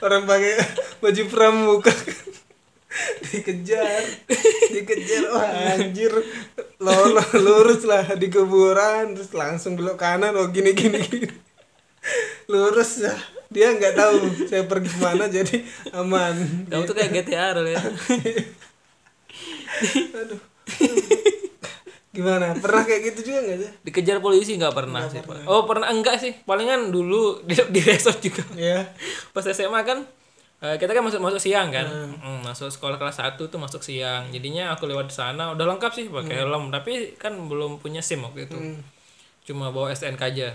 Orang 0.04 0.28
pakai 0.28 0.60
baju 1.00 1.24
pramuka. 1.32 1.96
Dikejar. 3.32 4.04
Dikejar. 4.70 5.24
Wah 5.32 5.80
anjir. 5.80 6.12
Lolo 6.84 7.24
lurus 7.40 7.88
lah 7.88 8.04
di 8.20 8.28
kuburan. 8.28 9.16
Terus 9.16 9.32
langsung 9.32 9.80
belok 9.80 9.96
kanan. 9.96 10.36
Oh 10.36 10.52
gini 10.52 10.76
gini 10.76 11.00
gini. 11.00 11.32
Lurus 12.52 13.00
ya 13.00 13.16
dia 13.54 13.70
nggak 13.70 13.96
tahu 13.96 14.18
saya 14.50 14.66
pergi 14.66 14.90
ke 14.92 15.00
mana 15.00 15.32
jadi 15.32 15.64
aman. 15.96 16.68
Kamu 16.68 16.84
tuh 16.84 16.96
kayak 16.98 17.24
GTA 17.24 17.56
ya. 17.64 17.82
Aduh 20.20 20.42
gimana? 22.14 22.54
Pernah 22.54 22.86
kayak 22.86 23.02
gitu 23.10 23.34
juga 23.34 23.40
nggak 23.42 23.58
sih? 23.58 23.70
Dikejar 23.90 24.18
polisi 24.22 24.54
nggak 24.56 24.72
pernah 24.78 25.10
sih 25.10 25.20
Pak. 25.26 25.50
oh 25.50 25.66
pernah. 25.66 25.90
Enggak 25.90 26.22
sih. 26.22 26.32
Palingan 26.46 26.94
dulu 26.94 27.38
di, 27.50 27.58
di 27.58 27.82
resort 27.82 28.22
juga. 28.22 28.46
Ya 28.54 28.86
pas 29.34 29.42
SMA 29.50 29.82
kan 29.82 30.06
eh, 30.62 30.78
kita 30.78 30.94
kan 30.94 31.02
masuk 31.02 31.20
masuk 31.20 31.42
siang 31.42 31.74
kan. 31.74 31.90
Hmm, 31.90 32.46
masuk 32.46 32.70
sekolah 32.70 33.02
kelas 33.02 33.18
1 33.18 33.36
tuh 33.42 33.58
masuk 33.58 33.82
siang. 33.82 34.30
Jadinya 34.30 34.78
aku 34.78 34.86
lewat 34.86 35.10
sana. 35.10 35.58
Udah 35.58 35.66
lengkap 35.66 35.92
sih 35.92 36.06
pakai 36.08 36.46
helm. 36.46 36.70
Tapi 36.70 37.18
kan 37.18 37.34
belum 37.34 37.82
punya 37.82 38.06
SIM 38.06 38.22
waktu 38.22 38.46
itu. 38.46 38.58
Cuma 39.50 39.74
bawa 39.74 39.90
STNK 39.92 40.22
aja. 40.22 40.54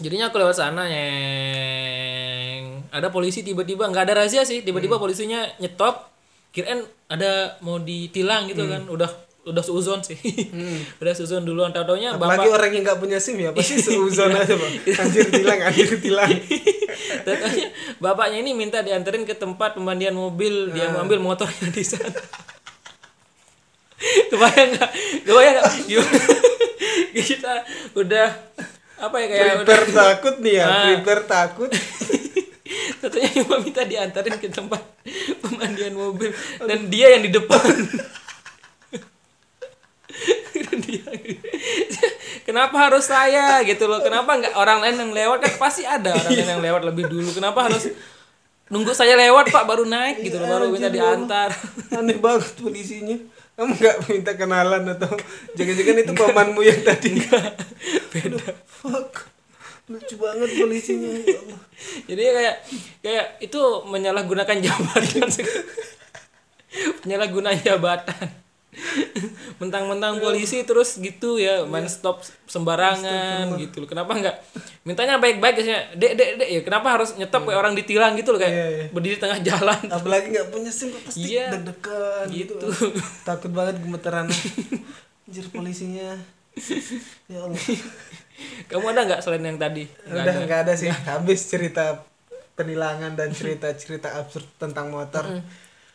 Jadinya 0.00 0.32
aku 0.32 0.42
lewat 0.42 0.58
sana 0.58 0.88
yang 0.90 2.82
ada 2.90 3.12
polisi 3.12 3.44
tiba-tiba. 3.44 3.86
Nggak 3.86 4.10
ada 4.10 4.14
razia 4.24 4.42
sih. 4.48 4.64
Tiba-tiba 4.64 4.96
polisinya 4.96 5.44
nyetop. 5.60 6.10
Kirain 6.50 6.82
ada 7.10 7.60
mau 7.60 7.78
ditilang 7.78 8.48
gitu 8.48 8.64
kan. 8.66 8.88
Udah 8.88 9.10
udah 9.44 9.60
seuzon 9.60 10.00
sih. 10.00 10.16
Udah 11.00 11.12
seuzon 11.12 11.44
duluan. 11.44 11.68
Tau 11.68 11.84
taunya 11.84 12.16
apalagi 12.16 12.48
bapak 12.48 12.56
orang 12.56 12.70
yang 12.72 12.82
nggak 12.82 12.98
punya 12.98 13.18
sim 13.20 13.36
ya 13.36 13.52
pasti 13.52 13.76
seuzon 13.84 14.32
aja 14.32 14.56
bang 14.56 14.72
anjir 14.96 15.26
tilang 15.28 15.60
anjir 15.60 15.88
tilang. 16.00 16.32
Taunya 17.28 17.68
bapaknya 18.00 18.38
ini 18.40 18.56
minta 18.56 18.80
dianterin 18.80 19.24
ke 19.24 19.36
tempat 19.36 19.76
pemandian 19.76 20.16
mobil, 20.16 20.72
dia 20.72 20.88
mau 20.88 21.04
ambil 21.04 21.20
motornya 21.20 21.68
di 21.68 21.84
sana. 21.84 22.08
Kebayang 24.30 24.70
nggak? 24.76 24.90
Kebayang 25.24 25.54
nggak? 25.60 25.72
Kita 27.14 27.52
udah 27.94 28.28
apa 28.94 29.16
ya 29.20 29.26
kayak 29.26 29.44
udah 29.44 29.56
prepare 29.60 29.86
takut 29.90 30.34
nih 30.40 30.54
ya 30.56 30.64
Ah. 30.64 30.84
prepare 30.96 31.22
takut. 31.26 31.70
Tentunya 33.00 33.28
cuma 33.44 33.60
minta 33.60 33.84
diantarin 33.84 34.36
ke 34.40 34.48
tempat 34.48 34.80
pemandian 35.40 35.92
mobil. 35.92 36.32
Dan 36.64 36.88
dia 36.88 37.12
yang 37.12 37.28
di 37.28 37.32
depan. 37.32 37.60
Kenapa 42.48 42.76
harus 42.76 43.08
saya 43.08 43.64
gitu 43.64 43.88
loh? 43.88 44.04
Kenapa 44.04 44.36
nggak 44.36 44.54
orang 44.56 44.80
lain 44.84 44.96
yang 45.00 45.12
lewat 45.12 45.38
kan 45.44 45.52
pasti 45.56 45.88
ada 45.88 46.12
orang 46.12 46.32
lain 46.32 46.48
yang 46.58 46.62
lewat 46.62 46.82
lebih 46.84 47.08
dulu. 47.08 47.32
Kenapa 47.32 47.68
harus 47.68 47.88
nunggu 48.72 48.96
saya 48.96 49.12
lewat 49.16 49.52
pak 49.52 49.64
baru 49.68 49.84
naik 49.84 50.24
gitu 50.24 50.40
loh 50.40 50.48
baru 50.48 50.64
minta 50.72 50.88
diantar. 50.88 51.52
aneh 51.92 52.16
banget 52.16 52.56
polisinya 52.56 53.16
kamu 53.60 53.72
nggak 53.76 53.96
minta 54.08 54.32
kenalan 54.34 54.82
atau 54.88 55.12
jangan-jangan 55.52 55.96
itu 56.00 56.12
pamanmu 56.16 56.60
yang 56.64 56.80
tadi 56.80 57.12
beda 58.08 58.56
fuck 58.64 59.28
lucu 59.84 60.16
banget 60.16 60.48
polisinya 60.56 61.12
ya. 61.12 61.40
Jadi 62.08 62.22
kayak 62.24 62.56
kayak 63.04 63.26
itu 63.44 63.60
menyalahgunakan 63.84 64.56
jabatan. 64.64 65.28
Penyalahgunaan 67.04 67.60
jabatan. 67.60 68.43
Mentang-mentang 69.60 70.18
polisi 70.18 70.62
terus 70.62 70.96
gitu 70.96 71.36
ya, 71.36 71.62
main 71.64 71.86
stop 71.86 72.18
sembarangan 72.44 73.54
gitu 73.56 73.80
loh. 73.80 73.88
Kenapa 73.88 74.12
enggak 74.12 74.36
mintanya 74.82 75.16
baik-baik 75.16 75.56
ya. 75.60 75.90
Dek, 75.92 76.12
dek, 76.14 76.30
dek 76.36 76.48
ya. 76.50 76.60
Kenapa 76.62 76.92
harus 76.92 77.14
nyetop 77.14 77.44
kayak 77.44 77.56
orang 77.56 77.72
ditilang 77.72 78.12
gitu 78.14 78.30
loh 78.30 78.40
kayak 78.40 78.52
Iya, 78.52 78.66
iya. 78.68 78.84
berdiri 78.90 79.16
tengah 79.16 79.38
jalan. 79.40 79.80
apalagi 79.88 80.26
nggak 80.30 80.48
punya 80.48 80.70
sim 80.70 80.90
pasti 80.90 81.32
Iya. 81.32 81.54
deg-degan 81.54 82.26
gitu. 82.28 82.54
Gitu. 82.54 82.86
takut 83.28 83.50
banget 83.50 83.78
gemeteran 83.78 84.26
anjir 85.24 85.46
polisinya 85.48 86.14
ya 87.24 87.38
Allah 87.40 87.58
Kamu 88.66 88.84
ada 88.88 89.02
nggak 89.04 89.20
selain 89.20 89.42
yang 89.42 89.56
tadi? 89.56 89.86
Nggak 89.86 90.10
udah 90.20 90.34
ada. 90.34 90.42
nggak 90.44 90.60
ada 90.66 90.72
sih 90.74 90.90
habis 90.90 91.40
cerita 91.44 92.02
penilangan 92.52 93.14
dan 93.14 93.30
cerita-cerita 93.30 94.14
absurd 94.14 94.46
tentang 94.56 94.90
motor 94.90 95.42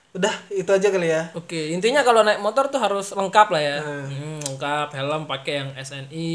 udah 0.09 0.33
itu 0.49 0.71
aja 0.73 0.89
kali 0.89 1.13
ya. 1.13 1.29
Oke, 1.37 1.69
intinya 1.69 2.01
kalau 2.01 2.25
naik 2.25 2.41
motor 2.41 2.73
tuh 2.73 2.81
harus 2.81 3.13
lengkap 3.13 3.47
lah 3.53 3.61
ya. 3.61 3.77
Nah. 3.77 4.09
Hmm, 4.09 4.39
lengkap, 4.41 4.87
helm 4.97 5.23
pakai 5.29 5.53
yang 5.61 5.69
SNI. 5.77 6.33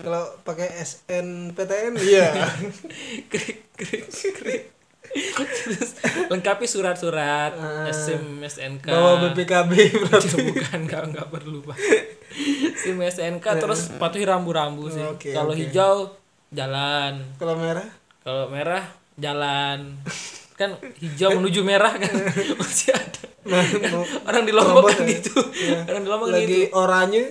kalau 0.00 0.24
pakai 0.40 0.72
SNPTN 0.80 2.00
iya. 2.00 2.32
Krik 3.32 3.76
krik 3.76 4.08
krik. 4.08 4.62
Terus 5.14 6.00
lengkapi 6.26 6.66
surat-surat 6.66 7.54
SIM 7.92 8.42
SNK. 8.42 8.88
bawa 8.88 9.30
BPKB 9.30 9.72
berarti. 10.00 10.26
Itu 10.26 10.38
bukan 10.42 10.78
nggak 10.88 11.02
nggak 11.14 11.26
perlu 11.28 11.60
pak. 11.60 11.76
SIM 12.80 12.98
SNK 12.98 13.46
terus 13.60 13.92
patuhi 14.00 14.24
rambu-rambu 14.24 14.88
sih. 14.90 15.04
Oke, 15.04 15.36
kalau 15.36 15.52
oke. 15.52 15.60
hijau 15.60 16.08
jalan. 16.50 17.20
Kalau 17.36 17.54
merah? 17.60 17.86
Kalau 18.24 18.48
merah 18.48 18.84
jalan 19.14 19.94
kan 20.54 20.70
hijau 20.96 21.34
menuju 21.34 21.60
merah 21.60 21.90
kan 21.92 22.10
masih 22.62 22.94
ada. 22.94 23.22
Nah, 23.44 23.60
mau- 23.90 24.08
orang 24.24 24.42
di 24.42 24.52
Lombok 24.52 24.86
kan 24.86 25.02
ya? 25.02 25.18
gitu. 25.18 25.34
Orang 25.84 26.02
di 26.02 26.08
Lombok 26.08 26.28
kan 26.28 26.38
gitu. 26.38 26.46
lagi 26.46 26.60
oranye 26.72 27.22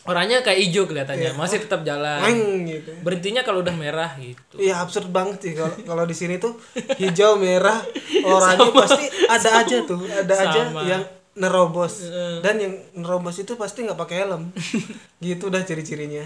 orangnya 0.00 0.40
kayak 0.40 0.58
hijau 0.64 0.88
kelihatannya 0.88 1.36
masih 1.36 1.60
tetap 1.60 1.84
jalan. 1.84 2.24
Meng 2.24 2.64
gitu. 2.64 2.90
Berhentinya 3.00 3.44
kalau 3.44 3.60
udah 3.60 3.76
merah 3.76 4.16
gitu. 4.16 4.56
Iya 4.56 4.80
absurd 4.80 5.08
banget 5.08 5.38
sih 5.40 5.52
kalau 5.52 5.76
kalau 5.84 6.04
di 6.04 6.16
sini 6.16 6.40
tuh 6.40 6.56
hijau 6.96 7.36
merah 7.36 7.78
oranye 8.20 8.72
pasti 8.72 9.04
ada 9.28 9.60
aja 9.60 9.76
tuh 9.84 10.00
ada 10.02 10.34
aja 10.40 10.60
Sama. 10.66 10.82
yang 10.82 11.04
nerobos. 11.30 12.10
Dan 12.40 12.54
yang 12.58 12.74
nerobos 12.94 13.38
itu 13.38 13.54
pasti 13.54 13.84
nggak 13.84 13.96
pakai 13.96 14.24
helm. 14.24 14.50
Gitu 15.20 15.46
dah 15.46 15.60
ciri-cirinya. 15.60 16.24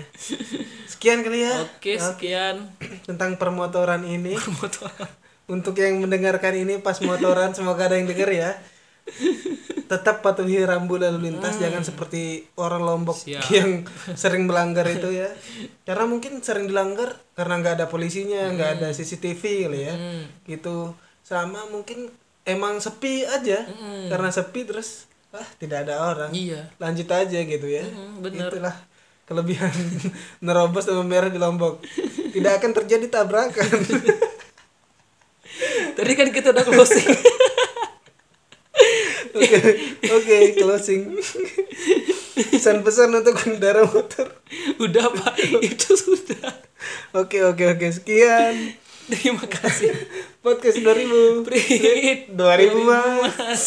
Sekian 0.86 1.20
kali 1.20 1.42
ya. 1.42 1.54
Oke 1.60 1.98
sekian. 1.98 2.70
tentang 3.04 3.34
permotoran 3.34 4.06
ini. 4.06 4.38
Motor 4.54 4.88
untuk 5.44 5.76
yang 5.76 6.00
mendengarkan 6.00 6.56
ini 6.56 6.80
pas 6.80 6.96
motoran 7.04 7.52
semoga 7.56 7.88
ada 7.88 7.96
yang 8.00 8.08
denger 8.08 8.30
ya. 8.32 8.50
Tetap 9.84 10.24
patuhi 10.24 10.64
rambu 10.64 10.96
lalu 10.96 11.28
lintas 11.28 11.60
jangan 11.60 11.84
seperti 11.84 12.48
orang 12.56 12.80
lombok 12.80 13.20
Siap. 13.20 13.44
yang 13.52 13.84
sering 14.16 14.48
melanggar 14.48 14.88
itu 14.88 15.12
ya. 15.12 15.28
Karena 15.86 16.08
mungkin 16.08 16.40
sering 16.40 16.64
dilanggar 16.64 17.20
karena 17.34 17.58
nggak 17.60 17.74
ada 17.82 17.86
polisinya 17.90 18.48
nggak 18.54 18.70
ada 18.80 18.88
CCTV 18.96 19.42
kali 19.68 19.80
ya. 19.84 19.94
Hmm. 19.94 20.24
gitu. 20.48 20.96
Sama 21.20 21.68
mungkin 21.68 22.08
emang 22.48 22.80
sepi 22.80 23.28
aja. 23.28 23.68
Karena 24.08 24.32
sepi 24.32 24.64
terus 24.64 25.04
ah 25.36 25.48
tidak 25.60 25.84
ada 25.84 26.00
orang. 26.00 26.30
Iya. 26.32 26.72
Lanjut 26.80 27.08
aja 27.12 27.38
gitu 27.44 27.66
ya. 27.68 27.84
Hmm, 27.84 28.24
bener. 28.24 28.48
itulah 28.48 28.72
kelebihan 29.28 29.72
nerobos 30.44 30.88
sama 30.88 31.04
merah 31.04 31.28
di 31.28 31.36
lombok. 31.36 31.84
Tidak 32.32 32.52
akan 32.56 32.70
terjadi 32.72 33.06
tabrakan 33.12 33.68
tadi 35.94 36.12
kan 36.18 36.28
kita 36.30 36.50
udah 36.54 36.64
closing 36.64 37.08
Oke, 39.34 39.58
oke, 40.14 40.36
closing. 40.62 41.18
Pesan-pesan 42.54 43.10
untuk 43.10 43.34
pengendara 43.34 43.82
motor. 43.82 44.30
udah 44.78 45.10
pak 45.10 45.34
itu 45.58 45.90
sudah 45.98 46.54
Oke, 47.10 47.42
oke, 47.42 47.74
oke. 47.74 47.86
Sekian 47.90 48.78
terima 49.10 49.42
kasih 49.42 49.90
podcast 50.38 50.78
2000. 50.78 51.42
Prit 51.46 52.30
2000, 52.30 52.86
Mas. 52.86 53.34
mas 53.34 53.64